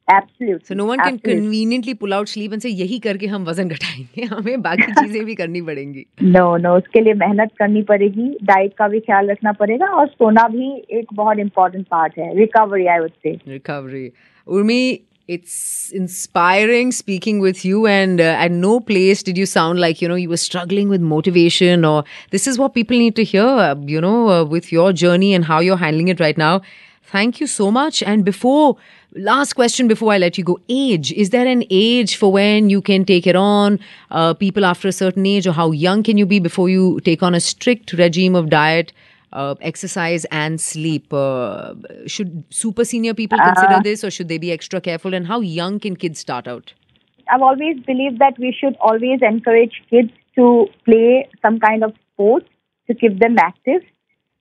Absolutely. 0.10 0.66
So 0.66 0.74
no 0.74 0.86
one 0.86 1.00
can 1.00 1.16
Absolutely. 1.16 1.42
conveniently 1.42 1.94
pull 1.94 2.14
out 2.14 2.30
sleep 2.34 2.54
and 2.54 2.62
say 2.66 2.70
यही 2.82 3.00
करके 3.06 3.28
हम 3.28 3.46
वज़न 3.46 3.70
घटाएँगे 3.70 4.26
हमें 4.36 4.62
बाकी 4.62 4.92
चीज़ें 4.92 5.26
भी 5.26 5.36
करनी 5.36 5.62
पड़ेंगी 5.70 6.06
नो 6.24 6.46
नो 6.58 6.76
उसके 6.78 7.02
लिए 7.02 7.14
मेहनत 7.26 7.52
करनी 7.60 7.82
पड़ेगी 7.90 8.30
डाइट 8.52 8.74
का 8.78 8.88
भी 8.88 9.00
ख्याल 9.10 9.30
रखना 9.32 9.52
पड़ेगा 9.64 9.86
और 10.00 10.08
सोना 10.08 10.48
भी 10.56 10.70
एक 11.00 11.14
बहुत 11.14 11.40
इम्पोर्टेंट 11.40 11.86
पार्ट 11.92 12.18
है 12.20 12.36
recovery 12.40 12.88
I 12.94 13.00
would 13.00 13.12
say 13.28 13.36
recovery. 13.58 14.06
Urmi, 14.48 15.02
it's 15.28 15.92
inspiring 15.92 16.92
speaking 16.98 17.40
with 17.46 17.66
you, 17.66 17.86
and 17.86 18.22
uh, 18.22 18.44
at 18.46 18.52
no 18.52 18.80
place 18.80 19.24
did 19.30 19.38
you 19.38 19.46
sound 19.54 19.80
like 19.86 20.02
you 20.02 20.08
know 20.08 20.20
you 20.24 20.30
were 20.30 20.42
struggling 20.44 20.94
with 20.96 21.02
motivation, 21.02 21.84
or 21.84 22.04
this 22.36 22.48
is 22.48 22.60
what 22.64 22.74
people 22.78 22.98
need 22.98 23.16
to 23.18 23.26
hear. 23.32 23.48
Uh, 23.70 23.76
you 23.96 24.04
know, 24.06 24.30
uh, 24.30 24.44
with 24.46 24.72
your 24.72 24.92
journey 24.94 25.34
and 25.40 25.50
how 25.54 25.60
you're 25.60 25.82
handling 25.88 26.08
it 26.16 26.22
right 26.28 26.38
now. 26.38 26.54
Thank 27.12 27.40
you 27.40 27.48
so 27.48 27.72
much. 27.72 28.04
And 28.04 28.26
before 28.26 28.78
last 29.16 29.54
question, 29.54 29.88
before 29.88 30.12
I 30.12 30.18
let 30.18 30.38
you 30.38 30.44
go, 30.44 30.60
age 30.68 31.12
is 31.14 31.30
there 31.30 31.48
an 31.48 31.64
age 31.70 32.16
for 32.18 32.32
when 32.32 32.70
you 32.70 32.82
can 32.82 33.06
take 33.06 33.26
it 33.26 33.36
on? 33.36 33.80
Uh, 34.12 34.34
people 34.34 34.66
after 34.66 34.88
a 34.88 34.92
certain 34.92 35.26
age, 35.26 35.48
or 35.48 35.54
how 35.54 35.72
young 35.72 36.04
can 36.04 36.18
you 36.18 36.26
be 36.26 36.40
before 36.40 36.70
you 36.70 37.00
take 37.02 37.24
on 37.24 37.34
a 37.34 37.40
strict 37.40 37.94
regime 37.94 38.36
of 38.36 38.50
diet? 38.50 38.92
uh, 39.34 39.56
exercise 39.62 40.26
and 40.26 40.60
sleep. 40.60 41.14
Uh, 41.14 41.76
should 42.06 42.44
super 42.50 42.86
senior 42.86 43.14
people 43.14 43.38
consider 43.38 43.82
this, 43.84 44.04
or 44.04 44.12
should 44.12 44.28
they 44.28 44.38
be 44.38 44.52
extra 44.52 44.82
careful? 44.82 45.14
And 45.14 45.28
how 45.28 45.42
young 45.42 45.80
can 45.80 45.96
kids 45.96 46.20
start 46.20 46.48
out? 46.48 46.74
I've 47.30 47.42
always 47.42 47.78
believed 47.86 48.20
that 48.20 48.40
we 48.40 48.56
should 48.58 48.76
always 48.80 49.20
encourage 49.22 49.82
kids 49.90 50.12
to 50.36 50.68
play 50.86 51.30
some 51.42 51.60
kind 51.60 51.84
of 51.84 51.94
sport 52.14 52.44
to 52.88 52.94
keep 52.94 53.20
them 53.20 53.36
active 53.38 53.82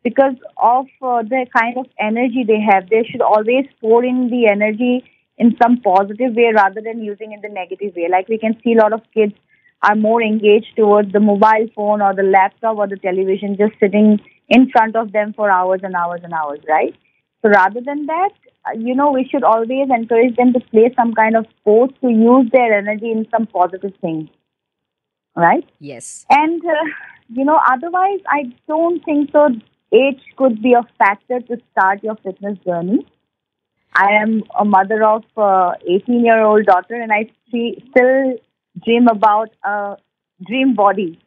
because 0.07 0.37
of 0.57 0.87
uh, 1.03 1.23
the 1.23 1.47
kind 1.59 1.77
of 1.77 1.87
energy 1.99 2.45
they 2.47 2.61
have. 2.61 2.89
They 2.89 3.03
should 3.11 3.21
always 3.21 3.67
pour 3.81 4.05
in 4.05 4.31
the 4.31 4.47
energy 4.47 5.05
in 5.37 5.57
some 5.61 5.81
positive 5.81 6.37
way 6.37 6.53
rather 6.55 6.81
than 6.81 7.03
using 7.03 7.33
in 7.33 7.41
the 7.41 7.49
negative 7.49 7.97
way. 7.97 8.07
Like 8.09 8.29
we 8.29 8.39
can 8.39 8.55
see 8.63 8.75
a 8.75 8.81
lot 8.83 8.93
of 8.93 9.01
kids 9.13 9.35
are 9.83 9.97
more 9.97 10.23
engaged 10.23 10.77
towards 10.77 11.13
the 11.13 11.19
mobile 11.19 11.67
phone 11.75 12.03
or 12.03 12.15
the 12.15 12.23
laptop 12.23 12.77
or 12.77 12.87
the 12.87 13.03
television 13.09 13.57
just 13.57 13.75
sitting 13.81 14.21
in 14.49 14.71
front 14.71 14.95
of 14.95 15.11
them 15.11 15.33
for 15.33 15.51
hours 15.51 15.81
and 15.83 15.97
hours 15.97 16.21
and 16.23 16.33
hours, 16.33 16.61
right? 16.69 16.95
So 17.43 17.51
rather 17.51 17.81
than 17.81 18.07
that, 18.07 18.31
uh, 18.65 18.79
you 18.79 18.95
know, 18.95 19.11
we 19.11 19.29
should 19.29 19.43
always 19.43 19.89
encourage 19.91 20.37
them 20.37 20.53
to 20.53 20.61
play 20.71 20.95
some 20.95 21.15
kind 21.15 21.37
of 21.37 21.47
sport 21.59 22.01
to 22.01 22.09
use 22.09 22.49
their 22.53 22.79
energy 22.79 23.11
in 23.11 23.27
some 23.33 23.49
positive 23.49 23.95
thing, 24.01 24.31
right? 25.35 25.69
Yes. 25.81 26.27
And, 26.31 26.65
uh, 26.65 26.85
you 27.29 27.45
know, 27.45 27.59
otherwise, 27.69 28.21
I 28.29 28.53
don't 28.69 29.05
think 29.05 29.33
so. 29.33 29.49
Age 29.99 30.23
could 30.37 30.63
be 30.63 30.73
a 30.75 30.83
factor 30.99 31.41
to 31.41 31.57
start 31.73 32.03
your 32.03 32.17
fitness 32.17 32.59
journey. 32.67 33.07
I 33.95 34.13
am 34.23 34.43
a 34.59 34.65
mother 34.65 35.03
of 35.05 35.25
a 35.37 35.73
18 35.89 36.25
year 36.25 36.43
old 36.45 36.67
daughter, 36.67 36.95
and 36.95 37.13
I 37.13 37.31
see, 37.51 37.83
still 37.91 38.35
dream 38.85 39.09
about 39.09 39.51
a 39.65 39.97
dream 40.47 40.75
body. 40.75 41.19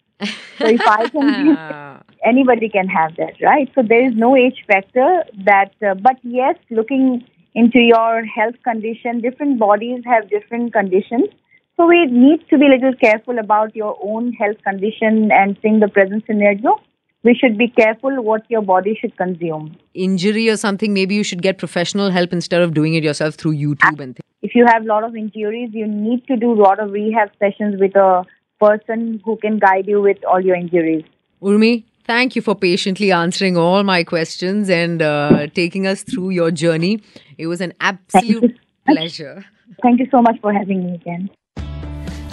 So 0.61 0.67
if 0.67 0.81
I 0.87 1.07
can 1.07 1.57
Ah, 1.67 2.01
anybody 2.25 2.69
can 2.69 2.87
have 2.87 3.15
that, 3.17 3.33
right? 3.41 3.69
So 3.75 3.81
there 3.81 4.05
is 4.05 4.13
no 4.15 4.35
age 4.35 4.63
factor 4.67 5.23
that, 5.45 5.73
uh, 5.85 5.95
but 5.95 6.17
yes, 6.23 6.55
looking 6.69 7.25
into 7.55 7.79
your 7.79 8.25
health 8.25 8.55
condition, 8.63 9.21
different 9.21 9.59
bodies 9.59 10.03
have 10.05 10.29
different 10.29 10.73
conditions. 10.73 11.29
So 11.77 11.87
we 11.87 12.05
need 12.05 12.47
to 12.49 12.57
be 12.57 12.67
a 12.67 12.69
little 12.69 12.95
careful 12.95 13.39
about 13.39 13.75
your 13.75 13.97
own 14.03 14.33
health 14.33 14.57
condition 14.63 15.31
and 15.31 15.57
seeing 15.61 15.79
the 15.79 15.87
present 15.87 16.25
scenario. 16.27 16.79
We 17.23 17.35
should 17.35 17.57
be 17.57 17.67
careful 17.67 18.23
what 18.23 18.43
your 18.49 18.61
body 18.61 18.97
should 18.99 19.15
consume. 19.17 19.75
injury 19.93 20.47
or 20.49 20.55
something, 20.55 20.93
maybe 20.93 21.15
you 21.15 21.23
should 21.23 21.41
get 21.41 21.57
professional 21.57 22.11
help 22.11 22.31
instead 22.31 22.61
of 22.61 22.73
doing 22.73 22.93
it 22.93 23.03
yourself 23.03 23.35
through 23.35 23.55
YouTube 23.55 23.99
and 23.99 24.15
things. 24.15 24.29
If 24.41 24.55
you 24.55 24.65
have 24.65 24.83
a 24.83 24.85
lot 24.85 25.03
of 25.03 25.15
injuries, 25.15 25.71
you 25.73 25.85
need 25.85 26.25
to 26.27 26.37
do 26.37 26.53
a 26.53 26.59
lot 26.61 26.79
of 26.79 26.91
rehab 26.91 27.31
sessions 27.39 27.79
with 27.79 27.95
a 27.95 28.25
person 28.59 29.21
who 29.25 29.35
can 29.37 29.59
guide 29.59 29.87
you 29.87 30.01
with 30.01 30.17
all 30.23 30.39
your 30.39 30.55
injuries. 30.55 31.03
Urmi, 31.41 31.83
thank 32.05 32.37
you 32.37 32.41
for 32.41 32.55
patiently 32.55 33.11
answering 33.11 33.57
all 33.57 33.83
my 33.83 34.03
questions 34.05 34.69
and 34.69 35.01
uh, 35.01 35.47
taking 35.53 35.87
us 35.87 36.03
through 36.03 36.29
your 36.29 36.51
journey. 36.51 37.01
It 37.37 37.47
was 37.47 37.59
an 37.59 37.73
absolute 37.81 38.57
pleasure. 38.87 39.45
Thank 39.81 39.99
you 39.99 40.07
so 40.09 40.21
much 40.21 40.39
for 40.41 40.53
having 40.53 40.85
me 40.85 40.95
again. 40.95 41.29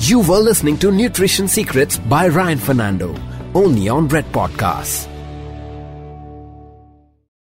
You 0.00 0.20
were 0.20 0.38
listening 0.38 0.78
to 0.78 0.92
Nutrition 0.92 1.48
Secrets 1.48 1.98
by 1.98 2.28
Ryan 2.28 2.58
Fernando, 2.58 3.14
only 3.56 3.88
on 3.88 4.06
Red 4.08 4.26
Podcasts. 4.26 5.15